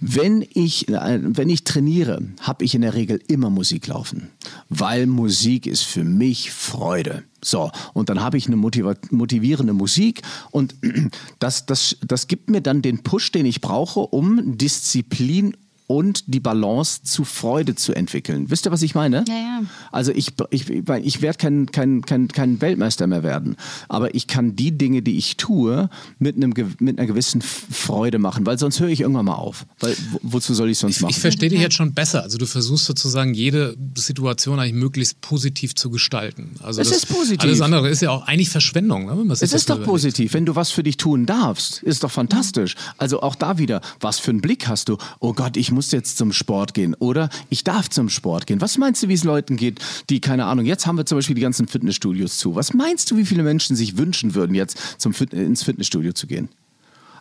wenn 0.00 0.44
ich, 0.52 0.88
äh, 0.88 1.20
wenn 1.22 1.48
ich 1.48 1.64
trainiere, 1.64 2.20
habe 2.40 2.64
ich 2.64 2.74
in 2.74 2.82
der 2.82 2.92
Regel 2.94 3.22
immer 3.26 3.48
Musik 3.48 3.86
laufen. 3.86 4.28
Weil 4.68 5.06
Musik 5.06 5.66
ist 5.66 5.84
für 5.84 6.04
mich 6.04 6.50
Freude. 6.50 6.73
Freude. 6.74 7.22
So, 7.40 7.70
und 7.92 8.08
dann 8.08 8.20
habe 8.20 8.36
ich 8.36 8.48
eine 8.48 8.56
motivierende 8.56 9.72
Musik 9.72 10.22
und 10.50 10.74
das, 11.38 11.66
das, 11.66 11.96
das 12.04 12.26
gibt 12.26 12.50
mir 12.50 12.62
dann 12.62 12.82
den 12.82 13.04
Push, 13.04 13.30
den 13.30 13.46
ich 13.46 13.60
brauche, 13.60 14.00
um 14.00 14.58
Disziplin 14.58 15.56
und 15.86 16.24
die 16.26 16.40
Balance 16.40 17.02
zu 17.02 17.24
Freude 17.24 17.74
zu 17.74 17.92
entwickeln. 17.94 18.50
Wisst 18.50 18.66
ihr, 18.66 18.72
was 18.72 18.82
ich 18.82 18.94
meine? 18.94 19.24
Ja, 19.28 19.34
ja. 19.34 19.62
Also 19.92 20.12
ich, 20.12 20.32
ich, 20.50 20.70
ich 20.70 21.22
werde 21.22 21.38
kein, 21.38 21.66
kein, 21.70 22.02
kein, 22.02 22.28
kein 22.28 22.60
Weltmeister 22.60 23.06
mehr 23.06 23.22
werden, 23.22 23.56
aber 23.88 24.14
ich 24.14 24.26
kann 24.26 24.56
die 24.56 24.72
Dinge, 24.72 25.02
die 25.02 25.18
ich 25.18 25.36
tue, 25.36 25.90
mit, 26.18 26.36
einem, 26.36 26.54
mit 26.78 26.98
einer 26.98 27.06
gewissen 27.06 27.42
Freude 27.42 28.18
machen, 28.18 28.46
weil 28.46 28.58
sonst 28.58 28.80
höre 28.80 28.88
ich 28.88 29.00
irgendwann 29.00 29.26
mal 29.26 29.34
auf. 29.34 29.66
Weil, 29.80 29.94
wozu 30.22 30.54
soll 30.54 30.70
ich 30.70 30.78
sonst 30.78 31.02
machen? 31.02 31.10
Ich, 31.10 31.16
ich 31.16 31.20
verstehe 31.20 31.50
dich 31.50 31.60
jetzt 31.60 31.74
schon 31.74 31.92
besser. 31.92 32.22
Also 32.22 32.38
du 32.38 32.46
versuchst 32.46 32.86
sozusagen 32.86 33.34
jede 33.34 33.76
Situation 33.94 34.58
eigentlich 34.58 34.74
möglichst 34.74 35.20
positiv 35.20 35.74
zu 35.74 35.90
gestalten. 35.90 36.52
Also 36.62 36.80
es 36.80 36.90
ist 36.90 37.08
positiv. 37.08 37.42
Alles 37.42 37.60
andere 37.60 37.90
ist 37.90 38.00
ja 38.00 38.10
auch 38.10 38.26
eigentlich 38.26 38.48
Verschwendung. 38.48 39.06
Ne, 39.06 39.32
es 39.32 39.42
ist 39.42 39.68
doch 39.68 39.82
positiv. 39.82 40.32
Wenn 40.32 40.46
du 40.46 40.56
was 40.56 40.70
für 40.70 40.82
dich 40.82 40.96
tun 40.96 41.26
darfst, 41.26 41.82
ist 41.82 42.04
doch 42.04 42.10
fantastisch. 42.10 42.74
Also 42.96 43.20
auch 43.20 43.34
da 43.34 43.58
wieder, 43.58 43.82
was 44.00 44.18
für 44.18 44.30
einen 44.30 44.40
Blick 44.40 44.66
hast 44.66 44.88
du? 44.88 44.96
Oh 45.20 45.34
Gott, 45.34 45.56
ich 45.56 45.73
muss 45.74 45.92
jetzt 45.92 46.16
zum 46.16 46.32
Sport 46.32 46.74
gehen 46.74 46.94
oder 46.94 47.28
ich 47.50 47.64
darf 47.64 47.90
zum 47.90 48.08
Sport 48.08 48.46
gehen. 48.46 48.60
Was 48.60 48.78
meinst 48.78 49.02
du, 49.02 49.08
wie 49.08 49.14
es 49.14 49.24
Leuten 49.24 49.56
geht, 49.56 49.80
die, 50.08 50.20
keine 50.20 50.46
Ahnung, 50.46 50.64
jetzt 50.64 50.86
haben 50.86 50.96
wir 50.96 51.06
zum 51.06 51.18
Beispiel 51.18 51.34
die 51.34 51.42
ganzen 51.42 51.68
Fitnessstudios 51.68 52.38
zu. 52.38 52.54
Was 52.54 52.72
meinst 52.72 53.10
du, 53.10 53.16
wie 53.16 53.26
viele 53.26 53.42
Menschen 53.42 53.76
sich 53.76 53.98
wünschen 53.98 54.34
würden, 54.34 54.54
jetzt 54.54 54.78
zum 54.98 55.12
Fit 55.12 55.32
ins 55.34 55.62
Fitnessstudio 55.62 56.12
zu 56.12 56.26
gehen? 56.26 56.48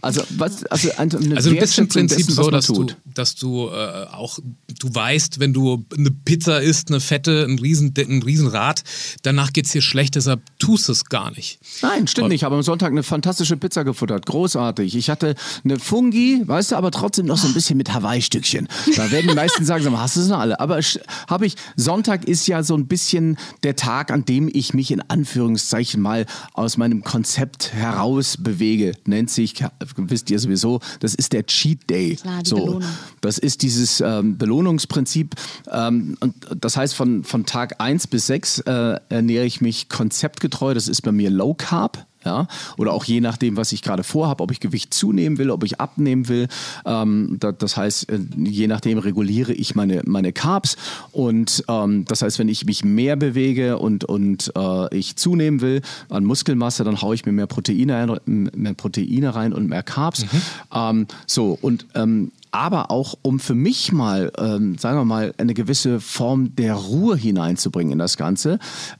Also, 0.03 0.21
was, 0.31 0.65
also, 0.65 0.91
also 0.97 1.49
du 1.49 1.55
bist 1.55 1.79
im 1.79 1.87
Prinzip 1.87 2.27
dessen, 2.27 2.33
so, 2.33 2.51
dass 2.51 2.67
du, 2.67 2.87
dass 3.05 3.35
du 3.35 3.69
äh, 3.69 4.07
auch, 4.11 4.37
du 4.79 4.93
weißt, 4.93 5.39
wenn 5.39 5.53
du 5.53 5.85
eine 5.97 6.11
Pizza 6.11 6.61
isst, 6.61 6.89
eine 6.89 6.99
fette, 6.99 7.45
ein, 7.47 7.57
Riesen, 7.57 7.93
ein 7.97 8.21
Riesenrad, 8.21 8.83
danach 9.21 9.53
geht 9.53 9.65
es 9.65 9.71
dir 9.71 9.81
schlecht, 9.81 10.15
deshalb 10.15 10.41
tust 10.59 10.89
du 10.89 10.91
es 10.91 11.05
gar 11.05 11.31
nicht. 11.31 11.59
Nein, 11.81 12.07
stimmt 12.07 12.25
Und, 12.25 12.29
nicht. 12.31 12.41
Ich 12.41 12.43
habe 12.43 12.55
am 12.55 12.63
Sonntag 12.63 12.91
eine 12.91 13.01
fantastische 13.01 13.55
Pizza 13.55 13.85
gefuttert. 13.85 14.25
Großartig. 14.25 14.93
Ich 14.97 15.09
hatte 15.09 15.35
eine 15.63 15.79
Fungi, 15.79 16.41
weißt 16.45 16.73
du, 16.73 16.75
aber 16.75 16.91
trotzdem 16.91 17.25
noch 17.25 17.37
so 17.37 17.47
ein 17.47 17.53
bisschen 17.53 17.77
mit 17.77 17.93
Hawaii-Stückchen. 17.93 18.67
Da 18.97 19.09
werden 19.09 19.29
die 19.29 19.35
meisten 19.35 19.63
sagen, 19.63 19.85
sag 19.85 19.93
hast 19.93 20.17
du 20.17 20.19
es 20.19 20.27
noch 20.27 20.39
alle? 20.39 20.59
Aber 20.59 20.81
habe 21.29 21.45
ich, 21.45 21.55
Sonntag 21.77 22.25
ist 22.25 22.45
ja 22.47 22.61
so 22.61 22.75
ein 22.75 22.87
bisschen 22.87 23.37
der 23.63 23.77
Tag, 23.77 24.11
an 24.11 24.25
dem 24.25 24.49
ich 24.51 24.73
mich 24.73 24.91
in 24.91 24.99
Anführungszeichen 24.99 26.01
mal 26.01 26.25
aus 26.51 26.75
meinem 26.75 27.05
Konzept 27.05 27.71
heraus 27.73 28.35
bewege. 28.37 28.91
Nennt 29.05 29.29
sich 29.29 29.63
wisst 29.95 30.29
ihr 30.31 30.39
sowieso, 30.39 30.79
das 30.99 31.15
ist 31.15 31.33
der 31.33 31.45
Cheat 31.45 31.89
Day. 31.89 32.15
Klar, 32.15 32.43
die 32.43 32.49
so, 32.49 32.55
Belohnung. 32.57 32.89
Das 33.21 33.37
ist 33.37 33.61
dieses 33.61 34.01
ähm, 34.01 34.37
Belohnungsprinzip. 34.37 35.35
Ähm, 35.71 36.17
und 36.19 36.35
das 36.59 36.77
heißt, 36.77 36.95
von, 36.95 37.23
von 37.23 37.45
Tag 37.45 37.79
1 37.79 38.07
bis 38.07 38.27
6 38.27 38.59
äh, 38.59 38.99
ernähre 39.09 39.45
ich 39.45 39.61
mich 39.61 39.89
konzeptgetreu. 39.89 40.73
Das 40.73 40.87
ist 40.87 41.01
bei 41.01 41.11
mir 41.11 41.29
Low 41.29 41.53
Carb. 41.53 42.05
Ja? 42.25 42.47
Oder 42.77 42.93
auch 42.93 43.05
je 43.05 43.21
nachdem, 43.21 43.57
was 43.57 43.71
ich 43.71 43.81
gerade 43.81 44.03
vorhabe, 44.03 44.43
ob 44.43 44.51
ich 44.51 44.59
Gewicht 44.59 44.93
zunehmen 44.93 45.37
will, 45.37 45.49
ob 45.49 45.63
ich 45.63 45.79
abnehmen 45.79 46.27
will. 46.27 46.47
Ähm, 46.85 47.37
da, 47.39 47.51
das 47.51 47.77
heißt, 47.77 48.09
äh, 48.09 48.19
je 48.37 48.67
nachdem 48.67 48.97
reguliere 48.97 49.53
ich 49.53 49.75
meine, 49.75 50.01
meine 50.05 50.33
Carbs. 50.33 50.75
Und 51.11 51.63
ähm, 51.67 52.05
das 52.05 52.21
heißt, 52.21 52.39
wenn 52.39 52.49
ich 52.49 52.65
mich 52.65 52.83
mehr 52.83 53.15
bewege 53.15 53.77
und, 53.77 54.05
und 54.05 54.51
äh, 54.57 54.95
ich 54.95 55.15
zunehmen 55.15 55.61
will 55.61 55.81
an 56.09 56.23
Muskelmasse, 56.25 56.83
dann 56.83 57.01
haue 57.01 57.15
ich 57.15 57.25
mir 57.25 57.31
mehr 57.31 57.47
Proteine, 57.47 58.21
mehr 58.25 58.73
Proteine 58.73 59.35
rein 59.35 59.53
und 59.53 59.67
mehr 59.67 59.83
Carbs. 59.83 60.23
Mhm. 60.23 60.41
Ähm, 60.73 61.07
so, 61.27 61.57
und 61.61 61.85
ähm, 61.95 62.31
aber 62.53 62.91
auch 62.91 63.15
um 63.23 63.39
für 63.39 63.55
mich 63.55 63.91
mal, 63.91 64.31
ähm, 64.37 64.77
sagen 64.77 64.99
wir 64.99 65.05
mal, 65.05 65.33
eine 65.39 65.55
gewisse 65.55 65.99
Form 65.99 66.55
der 66.55 66.75
Ruhe 66.75 67.15
hineinzubringen 67.15 67.93
in 67.93 67.99
das 67.99 68.15
Ganze, 68.15 68.59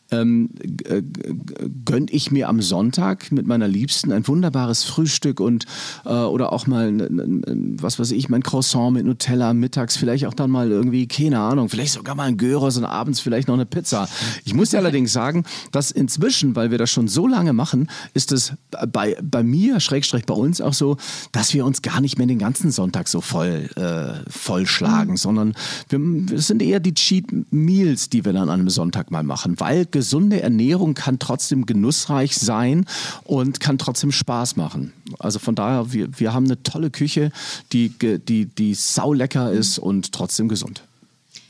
ähm, 0.10 0.50
äh, 0.86 1.04
gönne 1.86 2.08
ich 2.10 2.32
mir 2.32 2.50
am 2.50 2.64
Sonntag 2.64 3.32
mit 3.32 3.46
meiner 3.46 3.68
Liebsten 3.68 4.12
ein 4.12 4.28
wunderbares 4.28 4.84
Frühstück 4.84 5.40
und 5.40 5.66
äh, 6.04 6.10
oder 6.10 6.52
auch 6.52 6.66
mal, 6.66 6.92
was 7.80 8.00
weiß 8.00 8.12
ich, 8.12 8.28
mein 8.28 8.42
Croissant 8.42 8.94
mit 8.94 9.06
Nutella 9.06 9.54
mittags, 9.54 9.98
vielleicht 9.98 10.26
auch 10.26 10.34
dann 10.34 10.50
mal 10.50 10.72
irgendwie, 10.72 11.08
keine 11.08 11.40
Ahnung, 11.40 11.70
vielleicht 11.70 11.94
sogar 11.94 12.16
mal 12.16 12.28
ein 12.28 12.38
Gyros 12.38 12.78
und 12.78 12.86
abends 12.86 13.20
vielleicht 13.20 13.48
noch 13.48 13.56
eine 13.56 13.68
Pizza. 13.68 14.10
Ich 14.46 14.56
muss 14.56 14.72
dir 14.72 14.80
allerdings 14.80 15.14
sagen, 15.14 15.44
dass 15.72 15.92
inzwischen, 15.92 16.56
weil 16.56 16.72
wir 16.72 16.80
das 16.80 16.90
schon 16.90 17.08
so 17.08 17.28
lange 17.28 17.54
machen, 17.54 17.88
ist 18.16 18.32
es 18.32 18.54
bei, 18.92 19.16
bei 19.22 19.44
mir, 19.44 19.80
Schrägstrich 19.80 20.26
bei 20.26 20.34
uns 20.34 20.60
auch 20.60 20.74
so, 20.74 20.98
dass 21.32 21.54
wir 21.54 21.68
uns 21.68 21.84
gar 21.84 22.02
nicht 22.02 22.18
mehr 22.18 22.26
den 22.26 22.40
ganzen 22.40 22.72
Sonntag 22.72 23.08
so 23.08 23.22
voll 23.22 23.43
äh, 23.50 24.30
vollschlagen, 24.30 25.12
mhm. 25.12 25.18
sondern 25.18 25.54
wir, 25.90 26.36
es 26.36 26.48
sind 26.48 26.62
eher 26.62 26.80
die 26.80 26.94
Cheat 26.94 27.26
Meals, 27.52 28.10
die 28.10 28.26
wir 28.26 28.34
dann 28.34 28.50
an 28.50 28.60
einem 28.60 28.70
Sonntag 28.70 29.12
mal 29.12 29.24
machen, 29.24 29.60
weil 29.60 29.86
gesunde 29.86 30.42
Ernährung 30.42 30.94
kann 30.94 31.20
trotzdem 31.20 31.66
genussreich 31.66 32.36
sein 32.36 32.86
und 33.24 33.60
kann 33.60 33.78
trotzdem 33.78 34.12
Spaß 34.12 34.56
machen. 34.56 34.94
Also 35.20 35.40
von 35.40 35.56
daher, 35.56 35.94
wir, 35.94 36.20
wir 36.20 36.34
haben 36.34 36.46
eine 36.46 36.62
tolle 36.64 36.90
Küche, 36.90 37.32
die, 37.72 37.90
die, 38.00 38.46
die 38.46 38.74
saulecker 38.74 39.52
ist 39.52 39.80
und 39.80 40.12
trotzdem 40.12 40.48
gesund. 40.48 40.84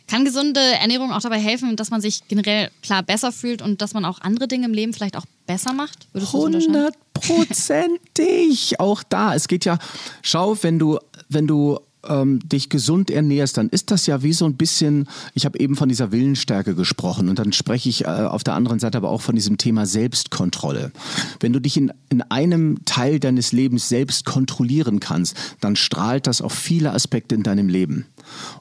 Kann 0.08 0.26
gesunde 0.26 0.60
Ernährung 0.60 1.12
auch 1.12 1.22
dabei 1.22 1.40
helfen, 1.40 1.76
dass 1.76 1.90
man 1.90 2.02
sich 2.02 2.28
generell 2.28 2.70
klar 2.82 3.04
besser 3.04 3.32
fühlt 3.32 3.62
und 3.62 3.82
dass 3.82 3.94
man 3.94 4.06
auch 4.06 4.22
andere 4.22 4.48
Dinge 4.48 4.66
im 4.66 4.74
Leben 4.74 4.94
vielleicht 4.94 5.18
auch 5.18 5.26
besser 5.48 5.74
macht? 5.74 6.08
Hundertprozentig. 6.14 8.76
auch 8.80 9.02
da. 9.04 9.34
Es 9.34 9.48
geht 9.48 9.66
ja, 9.66 9.80
schau, 10.22 10.56
wenn 10.62 10.78
du, 10.78 11.00
wenn 11.30 11.48
du 11.48 11.80
ähm, 12.08 12.40
dich 12.48 12.70
gesund 12.70 13.10
ernährst, 13.10 13.58
dann 13.58 13.70
ist 13.70 13.92
das 13.92 14.06
ja 14.08 14.24
wie 14.24 14.34
so 14.34 14.46
ein 14.46 14.56
bisschen, 14.56 15.08
ich 15.34 15.46
habe 15.46 15.60
eben 15.60 15.76
von 15.76 15.90
dieser 15.90 16.12
Willensstärke 16.12 16.76
gesprochen 16.76 17.30
und 17.30 17.40
dann 17.40 17.54
spreche 17.54 17.90
ich 17.90 18.06
äh, 18.06 18.08
auf 18.08 18.44
der 18.44 18.56
anderen 18.56 18.80
Seite 18.80 18.98
aber 18.98 19.10
auch 19.10 19.22
von 19.22 19.36
diesem 19.36 19.58
Thema 19.58 19.86
Selbstkontrolle. 19.86 20.92
Wenn 21.40 21.54
du 21.54 21.60
dich 21.60 21.78
in, 21.78 21.92
in 22.10 22.22
einem 22.24 22.84
Teil 22.86 23.20
deines 23.20 23.52
Lebens 23.52 23.90
selbst 23.90 24.26
kontrollieren 24.26 25.00
kannst, 25.00 25.36
dann 25.62 25.76
strahlt 25.76 26.28
das 26.28 26.42
auf 26.42 26.54
viele 26.54 26.92
Aspekte 26.92 27.36
in 27.36 27.44
deinem 27.44 27.70
Leben. 27.70 28.06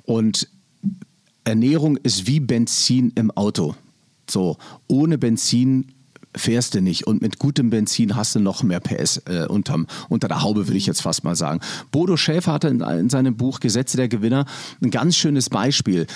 Und 0.03 0.49
Ernährung 1.45 1.97
ist 1.97 2.27
wie 2.27 2.41
Benzin 2.41 3.13
im 3.17 3.31
Auto. 3.33 3.75
So, 4.31 4.57
ohne 4.87 5.19
Benzin 5.19 5.93
fährst 6.37 6.75
du 6.75 6.81
nicht. 6.81 7.07
Und 7.07 7.23
mit 7.23 7.39
gutem 7.39 7.71
Benzin 7.71 8.17
hast 8.17 8.35
du 8.35 8.41
noch 8.41 8.63
mehr 8.63 8.81
PS 8.81 9.23
äh, 9.27 9.47
unterm, 9.47 9.87
unter 10.09 10.29
der 10.29 10.43
Haube, 10.43 10.67
würde 10.69 10.77
ich 10.77 10.87
jetzt 10.87 11.03
fast 11.03 11.25
mal 11.25 11.37
sagen. 11.37 11.61
Bodo 11.91 12.17
Schäfer 12.17 12.53
hatte 12.53 12.69
in, 12.69 12.81
in 12.81 13.11
seinem 13.11 13.37
Buch 13.37 13.61
Gesetze 13.61 13.97
der 13.97 14.09
Gewinner 14.09 14.47
ein 14.83 14.91
ganz 14.91 15.17
schönes 15.17 15.51
Beispiel. 15.51 16.07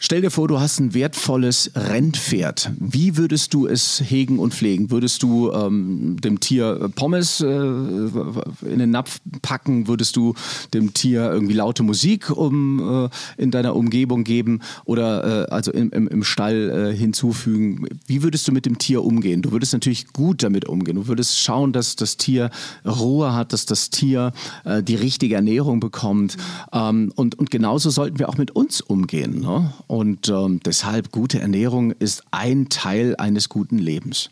Stell 0.00 0.20
dir 0.20 0.30
vor, 0.30 0.46
du 0.46 0.60
hast 0.60 0.78
ein 0.78 0.94
wertvolles 0.94 1.72
Rennpferd. 1.74 2.70
Wie 2.78 3.16
würdest 3.16 3.52
du 3.52 3.66
es 3.66 4.00
hegen 4.00 4.38
und 4.38 4.54
pflegen? 4.54 4.92
Würdest 4.92 5.24
du 5.24 5.50
ähm, 5.50 6.16
dem 6.20 6.38
Tier 6.38 6.88
Pommes 6.94 7.40
äh, 7.40 7.46
in 7.48 8.78
den 8.78 8.92
Napf 8.92 9.18
packen? 9.42 9.88
Würdest 9.88 10.14
du 10.14 10.34
dem 10.72 10.94
Tier 10.94 11.32
irgendwie 11.32 11.54
laute 11.54 11.82
Musik 11.82 12.30
um, 12.30 13.06
äh, 13.06 13.42
in 13.42 13.50
deiner 13.50 13.74
Umgebung 13.74 14.22
geben 14.22 14.60
oder 14.84 15.48
äh, 15.48 15.50
also 15.50 15.72
im, 15.72 15.90
im, 15.90 16.06
im 16.06 16.22
Stall 16.22 16.92
äh, 16.92 16.96
hinzufügen? 16.96 17.88
Wie 18.06 18.22
würdest 18.22 18.46
du 18.46 18.52
mit 18.52 18.66
dem 18.66 18.78
Tier 18.78 19.02
umgehen? 19.02 19.42
Du 19.42 19.50
würdest 19.50 19.72
natürlich 19.72 20.12
gut 20.12 20.44
damit 20.44 20.68
umgehen. 20.68 20.94
Du 20.94 21.08
würdest 21.08 21.40
schauen, 21.40 21.72
dass 21.72 21.96
das 21.96 22.16
Tier 22.16 22.50
Ruhe 22.86 23.34
hat, 23.34 23.52
dass 23.52 23.66
das 23.66 23.90
Tier 23.90 24.32
äh, 24.64 24.80
die 24.80 24.94
richtige 24.94 25.34
Ernährung 25.34 25.80
bekommt. 25.80 26.36
Ähm, 26.72 27.12
und, 27.16 27.36
und 27.36 27.50
genauso 27.50 27.90
sollten 27.90 28.20
wir 28.20 28.28
auch 28.28 28.38
mit 28.38 28.52
uns 28.52 28.80
umgehen. 28.80 29.40
Ne? 29.40 29.72
Und 29.88 30.28
ähm, 30.28 30.60
deshalb 30.64 31.10
gute 31.10 31.40
Ernährung 31.40 31.92
ist 31.92 32.22
ein 32.30 32.68
Teil 32.68 33.16
eines 33.16 33.48
guten 33.48 33.78
Lebens. 33.78 34.30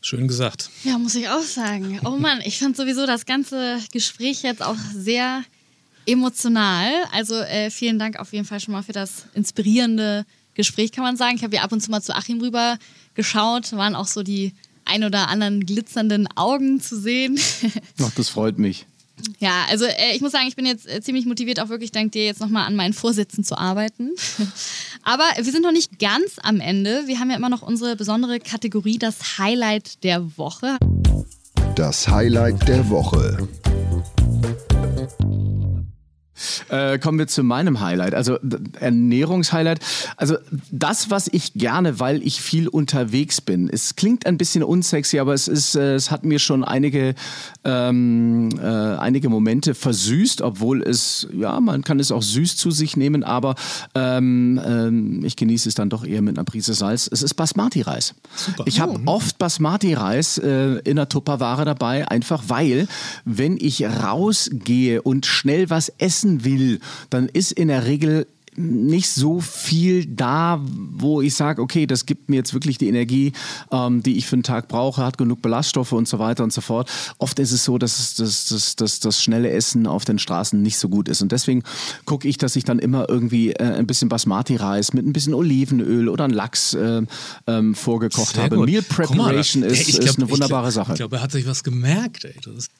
Schön 0.00 0.28
gesagt. 0.28 0.70
Ja, 0.84 0.96
muss 0.96 1.16
ich 1.16 1.28
auch 1.28 1.42
sagen. 1.42 2.00
Oh 2.04 2.10
Mann, 2.10 2.40
ich 2.44 2.60
fand 2.60 2.76
sowieso 2.76 3.04
das 3.04 3.26
ganze 3.26 3.78
Gespräch 3.92 4.42
jetzt 4.42 4.62
auch 4.62 4.76
sehr 4.94 5.42
emotional. 6.06 6.88
Also 7.12 7.34
äh, 7.34 7.70
vielen 7.70 7.98
Dank 7.98 8.20
auf 8.20 8.32
jeden 8.32 8.44
Fall 8.44 8.60
schon 8.60 8.72
mal 8.72 8.84
für 8.84 8.92
das 8.92 9.26
inspirierende 9.34 10.24
Gespräch, 10.54 10.92
kann 10.92 11.02
man 11.02 11.16
sagen. 11.16 11.34
Ich 11.34 11.42
habe 11.42 11.56
ja 11.56 11.62
ab 11.62 11.72
und 11.72 11.80
zu 11.80 11.90
mal 11.90 12.00
zu 12.00 12.14
Achim 12.14 12.40
rüber 12.40 12.78
geschaut, 13.14 13.72
waren 13.72 13.96
auch 13.96 14.06
so 14.06 14.22
die 14.22 14.52
ein 14.84 15.02
oder 15.02 15.28
anderen 15.28 15.66
glitzernden 15.66 16.28
Augen 16.36 16.80
zu 16.80 16.96
sehen. 17.00 17.40
Ach, 18.00 18.12
das 18.14 18.28
freut 18.28 18.58
mich. 18.58 18.86
Ja, 19.38 19.64
also 19.70 19.84
äh, 19.84 20.14
ich 20.14 20.20
muss 20.20 20.32
sagen, 20.32 20.46
ich 20.48 20.56
bin 20.56 20.66
jetzt 20.66 20.88
äh, 20.88 21.00
ziemlich 21.00 21.26
motiviert, 21.26 21.60
auch 21.60 21.68
wirklich 21.68 21.92
dank 21.92 22.12
dir 22.12 22.24
jetzt 22.24 22.40
nochmal 22.40 22.66
an 22.66 22.76
meinen 22.76 22.92
Vorsätzen 22.92 23.44
zu 23.44 23.56
arbeiten. 23.56 24.10
Aber 25.02 25.24
wir 25.36 25.52
sind 25.52 25.62
noch 25.62 25.72
nicht 25.72 25.98
ganz 25.98 26.38
am 26.42 26.60
Ende. 26.60 27.04
Wir 27.06 27.18
haben 27.18 27.30
ja 27.30 27.36
immer 27.36 27.48
noch 27.48 27.62
unsere 27.62 27.96
besondere 27.96 28.40
Kategorie, 28.40 28.98
das 28.98 29.38
Highlight 29.38 30.02
der 30.04 30.36
Woche. 30.36 30.78
Das 31.74 32.08
Highlight 32.08 32.66
der 32.68 32.88
Woche. 32.88 33.48
Äh, 36.68 36.98
kommen 36.98 37.18
wir 37.18 37.26
zu 37.26 37.42
meinem 37.42 37.80
Highlight, 37.80 38.14
also 38.14 38.38
Ernährungshighlight. 38.80 39.80
Also 40.16 40.36
das, 40.70 41.10
was 41.10 41.28
ich 41.28 41.54
gerne, 41.54 42.00
weil 42.00 42.22
ich 42.22 42.40
viel 42.40 42.68
unterwegs 42.68 43.40
bin. 43.40 43.70
Es 43.70 43.96
klingt 43.96 44.26
ein 44.26 44.36
bisschen 44.36 44.62
unsexy, 44.62 45.18
aber 45.18 45.32
es 45.32 45.48
ist, 45.48 45.76
äh, 45.76 45.94
es 45.94 46.10
hat 46.10 46.24
mir 46.24 46.38
schon 46.38 46.64
einige, 46.64 47.14
ähm, 47.66 48.50
äh, 48.58 48.64
einige 48.64 49.28
Momente 49.28 49.74
versüßt, 49.74 50.40
obwohl 50.40 50.82
es, 50.82 51.26
ja, 51.36 51.58
man 51.60 51.82
kann 51.82 51.98
es 51.98 52.12
auch 52.12 52.22
süß 52.22 52.56
zu 52.56 52.70
sich 52.70 52.96
nehmen, 52.96 53.24
aber 53.24 53.56
ähm, 53.94 54.60
ähm, 54.64 55.24
ich 55.24 55.34
genieße 55.34 55.68
es 55.68 55.74
dann 55.74 55.90
doch 55.90 56.04
eher 56.04 56.22
mit 56.22 56.38
einer 56.38 56.44
Prise 56.44 56.74
Salz. 56.74 57.08
Es 57.12 57.22
ist 57.22 57.34
Basmati-Reis. 57.34 58.14
Ich 58.66 58.80
habe 58.80 59.00
oh. 59.04 59.10
oft 59.10 59.38
Basmati-Reis 59.38 60.38
äh, 60.38 60.78
in 60.84 60.96
der 60.96 61.08
Tupperware 61.08 61.64
dabei, 61.64 62.08
einfach 62.08 62.44
weil, 62.46 62.86
wenn 63.24 63.56
ich 63.56 63.84
rausgehe 63.84 65.02
und 65.02 65.26
schnell 65.26 65.68
was 65.68 65.92
essen 65.98 66.44
will, 66.44 66.78
dann 67.10 67.28
ist 67.28 67.50
in 67.50 67.68
der 67.68 67.86
Regel 67.86 68.26
nicht 68.58 69.08
so 69.08 69.40
viel 69.40 70.06
da, 70.06 70.60
wo 70.92 71.20
ich 71.20 71.34
sage, 71.34 71.62
okay, 71.62 71.86
das 71.86 72.06
gibt 72.06 72.28
mir 72.28 72.36
jetzt 72.36 72.54
wirklich 72.54 72.78
die 72.78 72.88
Energie, 72.88 73.32
ähm, 73.70 74.02
die 74.02 74.16
ich 74.16 74.26
für 74.26 74.36
den 74.36 74.42
Tag 74.42 74.68
brauche, 74.68 75.04
hat 75.04 75.18
genug 75.18 75.42
Ballaststoffe 75.42 75.92
und 75.92 76.08
so 76.08 76.18
weiter 76.18 76.44
und 76.44 76.52
so 76.52 76.60
fort. 76.60 76.90
Oft 77.18 77.38
ist 77.38 77.52
es 77.52 77.64
so, 77.64 77.78
dass 77.78 78.14
das, 78.14 78.46
das, 78.46 78.76
das, 78.76 79.00
das 79.00 79.22
schnelle 79.22 79.50
Essen 79.50 79.86
auf 79.86 80.04
den 80.04 80.18
Straßen 80.18 80.60
nicht 80.60 80.78
so 80.78 80.88
gut 80.88 81.08
ist. 81.08 81.22
Und 81.22 81.32
deswegen 81.32 81.62
gucke 82.04 82.28
ich, 82.28 82.38
dass 82.38 82.56
ich 82.56 82.64
dann 82.64 82.78
immer 82.78 83.08
irgendwie 83.08 83.52
äh, 83.52 83.62
ein 83.62 83.86
bisschen 83.86 84.08
Basmati-Reis 84.08 84.92
mit 84.92 85.06
ein 85.06 85.12
bisschen 85.12 85.34
Olivenöl 85.34 86.08
oder 86.08 86.24
ein 86.24 86.30
Lachs 86.30 86.74
äh, 86.74 87.02
ähm, 87.46 87.74
vorgekocht 87.74 88.34
Sehr 88.34 88.44
habe. 88.44 88.56
Gut. 88.56 88.68
Meal 88.68 88.82
Preparation 88.82 89.62
mal, 89.62 89.70
ist, 89.70 89.86
glaub, 89.86 90.04
ist, 90.04 90.18
eine 90.18 90.30
wunderbare 90.30 90.68
ich 90.68 90.74
glaub, 90.74 90.86
Sache. 90.86 90.92
Ich 90.92 90.98
glaube, 90.98 91.16
er 91.16 91.22
hat 91.22 91.32
sich 91.32 91.46
was 91.46 91.62
gemerkt. 91.62 92.24
Ey. 92.24 92.34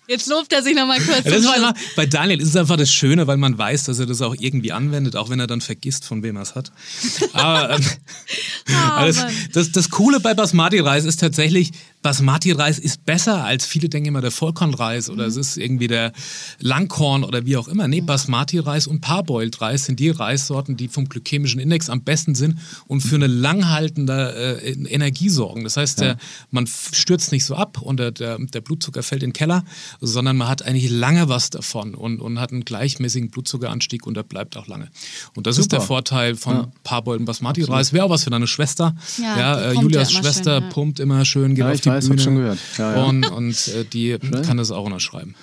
Jetzt 0.08 0.28
lobt 0.28 0.52
er 0.52 0.62
sich 0.62 0.74
nochmal 0.74 1.00
kurz. 1.00 1.24
Das 1.24 1.44
war 1.44 1.56
immer, 1.56 1.74
bei 1.96 2.06
Daniel 2.06 2.40
ist 2.40 2.48
es 2.48 2.56
einfach 2.56 2.76
das 2.76 2.92
Schöne, 2.92 3.26
weil 3.26 3.36
man 3.36 3.56
weiß, 3.56 3.84
dass 3.84 3.98
er 3.98 4.06
das 4.06 4.22
auch 4.22 4.34
irgendwie 4.38 4.72
anwendet, 4.72 5.16
auch 5.16 5.30
wenn 5.30 5.40
er 5.40 5.46
dann 5.46 5.60
vergisst, 5.66 6.05
von 6.05 6.22
wem 6.22 6.37
er 6.37 6.42
es 6.42 6.55
hat. 6.55 6.72
Aber 7.33 7.70
ähm, 7.70 7.85
oh, 8.68 9.00
das, 9.00 9.26
das, 9.52 9.72
das, 9.72 9.90
Coole 9.90 10.20
bei 10.20 10.35
Basmati-Reis 10.35 11.05
ist 11.05 11.20
tatsächlich, 11.20 11.72
Basmati-Reis 12.07 12.79
ist 12.79 13.05
besser 13.05 13.42
als 13.42 13.66
viele 13.66 13.88
denken 13.88 14.11
immer 14.11 14.21
der 14.21 14.31
Vollkornreis 14.31 15.11
oder 15.11 15.25
mhm. 15.25 15.29
es 15.29 15.37
ist 15.37 15.57
irgendwie 15.57 15.88
der 15.88 16.12
Langkorn 16.61 17.25
oder 17.25 17.47
wie 17.47 17.57
auch 17.57 17.66
immer. 17.66 17.88
Nee, 17.88 18.01
mhm. 18.01 18.07
Basmati-Reis 18.07 18.87
und 18.87 19.01
Parboiled-Reis 19.01 19.87
sind 19.87 19.99
die 19.99 20.11
Reissorten, 20.11 20.77
die 20.77 20.87
vom 20.87 21.09
glykämischen 21.09 21.59
Index 21.59 21.90
am 21.90 22.03
besten 22.03 22.37
sind 22.37 22.61
und 22.87 23.01
für 23.01 23.16
eine 23.16 23.27
langhaltende 23.27 24.61
äh, 24.62 24.71
Energie 24.71 25.29
sorgen. 25.29 25.64
Das 25.64 25.77
heißt, 25.77 25.99
ja. 25.99 26.07
der, 26.14 26.19
man 26.53 26.69
stürzt 26.69 27.33
nicht 27.33 27.45
so 27.45 27.57
ab 27.57 27.83
und 27.83 27.99
der, 27.99 28.12
der, 28.12 28.38
der, 28.38 28.61
Blutzucker 28.61 29.03
fällt 29.03 29.25
in 29.25 29.31
den 29.31 29.33
Keller, 29.33 29.64
sondern 30.01 30.37
man 30.37 30.47
hat 30.47 30.62
eigentlich 30.62 30.88
lange 30.88 31.29
was 31.29 31.51
davon 31.51 31.97
und, 31.97 32.21
und 32.21 32.38
hat 32.38 32.53
einen 32.53 32.64
gleichmäßigen 32.64 33.31
Blutzuckeranstieg 33.31 34.07
und 34.07 34.14
der 34.14 34.23
bleibt 34.23 34.57
auch 34.57 34.69
lange. 34.69 34.90
Und 35.35 35.49
das 35.49 35.57
Super. 35.57 35.62
ist 35.62 35.73
der 35.73 35.81
Vorteil 35.81 36.37
von 36.37 36.55
ja. 36.55 36.69
Parboiled 36.85 37.25
Basmati-Reis. 37.25 37.92
Wäre 37.92 38.05
auch 38.05 38.11
was 38.11 38.23
für 38.23 38.31
deine 38.31 38.47
Schwester. 38.47 38.95
Ja, 39.21 39.37
ja 39.37 39.61
äh, 39.61 39.73
Julias 39.75 40.12
Schwester 40.12 40.61
schön, 40.61 40.71
pumpt 40.71 41.01
immer 41.01 41.25
schön, 41.25 41.57
geht 41.57 41.64
auf 41.64 41.81
die 41.81 41.95
weiß, 41.96 42.09
Bühne. 42.09 42.22
schon 42.22 42.37
gehört. 42.37 42.59
Ja, 42.78 42.96
ja. 42.96 43.04
Und, 43.04 43.30
und 43.30 43.68
äh, 43.68 43.85
die 43.85 44.16
Schön. 44.20 44.42
kann 44.42 44.56
das 44.56 44.70
auch 44.70 44.85
unterschreiben. 44.85 45.35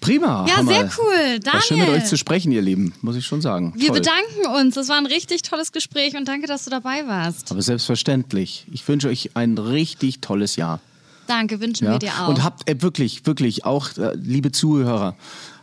Prima. 0.00 0.46
Ja, 0.48 0.64
sehr 0.64 0.84
cool. 0.98 1.38
Daniel. 1.40 1.52
War 1.52 1.62
schön 1.62 1.78
mit 1.78 1.88
euch 1.88 2.04
zu 2.04 2.16
sprechen, 2.16 2.52
ihr 2.52 2.62
Lieben, 2.62 2.94
muss 3.02 3.16
ich 3.16 3.26
schon 3.26 3.40
sagen. 3.40 3.72
Wir 3.76 3.88
Toll. 3.88 3.98
bedanken 3.98 4.56
uns. 4.60 4.74
Das 4.74 4.88
war 4.88 4.96
ein 4.96 5.06
richtig 5.06 5.42
tolles 5.42 5.72
Gespräch 5.72 6.16
und 6.16 6.26
danke, 6.26 6.46
dass 6.46 6.64
du 6.64 6.70
dabei 6.70 7.06
warst. 7.06 7.50
Aber 7.50 7.62
selbstverständlich. 7.62 8.66
Ich 8.72 8.86
wünsche 8.86 9.08
euch 9.08 9.30
ein 9.34 9.58
richtig 9.58 10.20
tolles 10.20 10.56
Jahr. 10.56 10.80
Danke, 11.26 11.60
wünschen 11.60 11.84
ja? 11.84 11.92
wir 11.92 11.98
dir 11.98 12.12
auch. 12.20 12.28
Und 12.28 12.42
habt 12.42 12.68
äh, 12.68 12.80
wirklich, 12.82 13.26
wirklich 13.26 13.64
auch, 13.64 13.96
äh, 13.96 14.14
liebe 14.16 14.52
Zuhörer, 14.52 15.16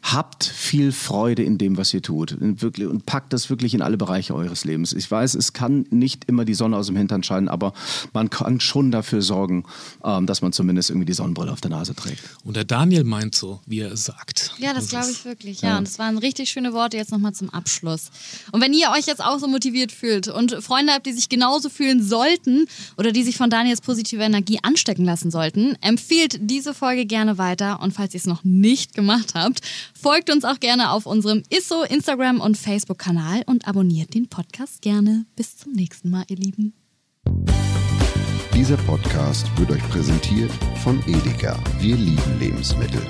habt 0.04 0.44
viel 0.44 0.92
Freude 0.92 1.44
in 1.44 1.58
dem, 1.58 1.78
was 1.78 1.94
ihr 1.94 2.02
tut. 2.02 2.34
Und, 2.34 2.62
wirklich, 2.62 2.88
und 2.88 3.06
packt 3.06 3.34
das 3.34 3.50
wirklich 3.50 3.74
in 3.74 3.82
alle 3.82 3.98
Bereiche 3.98 4.36
eures 4.36 4.66
Lebens. 4.66 4.94
Ich 4.94 5.10
weiß, 5.10 5.36
es 5.36 5.54
kann 5.54 5.86
nicht 5.90 6.26
immer 6.26 6.46
die 6.46 6.54
Sonne 6.54 6.78
aus 6.78 6.88
dem 6.88 6.96
Hintern 6.96 7.24
scheinen, 7.24 7.48
aber 7.48 7.74
man 8.14 8.30
kann 8.30 8.60
schon 8.60 8.92
dafür 8.92 9.22
sorgen, 9.22 9.66
ähm, 10.04 10.26
dass 10.26 10.42
man 10.42 10.54
zumindest 10.54 10.90
irgendwie 10.90 11.06
die 11.06 11.14
Sonnenbrille 11.14 11.52
auf 11.52 11.62
der 11.62 11.72
Nase 11.72 11.96
trägt. 11.96 12.22
Und 12.44 12.56
der 12.56 12.66
Daniel 12.66 13.04
meint 13.04 13.36
so, 13.36 13.60
wie 13.66 13.80
er 13.80 13.96
sagt. 13.98 14.54
Ja, 14.58 14.74
das, 14.74 14.86
das 14.86 14.90
glaube 14.90 15.12
ich 15.12 15.26
wirklich. 15.26 15.62
Ja, 15.62 15.70
ja. 15.70 15.78
und 15.78 15.88
das 15.88 16.00
waren 16.00 16.18
richtig 16.18 16.50
schöne 16.50 16.74
Worte 16.74 16.98
jetzt 16.98 17.12
nochmal 17.12 17.34
zum 17.34 17.50
Abschluss. 17.50 18.12
Und 18.52 18.62
wenn 18.62 18.74
ihr 18.74 18.92
euch 18.92 19.06
jetzt 19.06 19.24
auch 19.24 19.40
so 19.40 19.48
motiviert 19.48 19.92
fühlt 19.92 20.28
und 20.28 20.52
Freunde 20.62 20.94
habt, 20.94 21.06
die 21.06 21.14
sich 21.14 21.30
genauso 21.30 21.70
fühlen 21.70 22.04
sollten 22.04 22.66
oder 22.98 23.12
die 23.12 23.24
sich 23.24 23.38
von 23.38 23.50
Daniels 23.50 23.82
positiver 23.82 24.24
Energie 24.24 24.60
anstecken 24.64 25.06
lassen 25.06 25.32
sollten, 25.32 25.76
empfiehlt 25.82 26.38
diese 26.42 26.74
Folge 26.74 27.06
gerne 27.06 27.38
weiter. 27.38 27.82
Und 27.82 27.94
falls 27.94 28.14
ihr 28.14 28.20
es 28.20 28.26
noch 28.26 28.44
nicht 28.44 28.94
gemacht 28.94 29.34
habt, 29.36 29.62
folgt 30.02 30.30
uns 30.30 30.46
auch 30.46 30.60
gerne 30.60 30.92
auf 30.92 31.06
unserem 31.06 31.44
ISSO, 31.50 31.84
Instagram 31.84 32.42
und 32.42 32.58
Facebook-Kanal 32.58 33.44
und 33.46 33.68
abonniert 33.68 34.14
den 34.14 34.30
Podcast 34.30 34.82
gerne. 34.82 35.26
Bis 35.36 35.58
zum 35.58 35.74
nächsten 35.74 36.10
Mal, 36.10 36.24
ihr 36.30 36.38
Lieben. 36.38 36.74
Dieser 38.54 38.78
Podcast 38.78 39.46
wird 39.58 39.72
euch 39.72 39.90
präsentiert 39.90 40.52
von 40.84 41.02
Edeka. 41.08 41.58
Wir 41.80 41.96
lieben 41.96 42.40
Lebensmittel. 42.40 43.02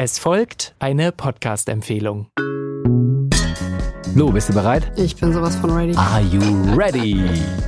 Es 0.00 0.18
folgt 0.18 0.74
eine 0.78 1.10
Podcast-Empfehlung. 1.10 2.28
Lo, 4.14 4.30
bist 4.30 4.48
du 4.48 4.52
bereit? 4.52 4.92
Ich 4.96 5.16
bin 5.16 5.32
sowas 5.32 5.56
von 5.56 5.70
ready. 5.70 5.94
Are 5.96 6.22
you 6.22 6.40
ready? 6.76 7.67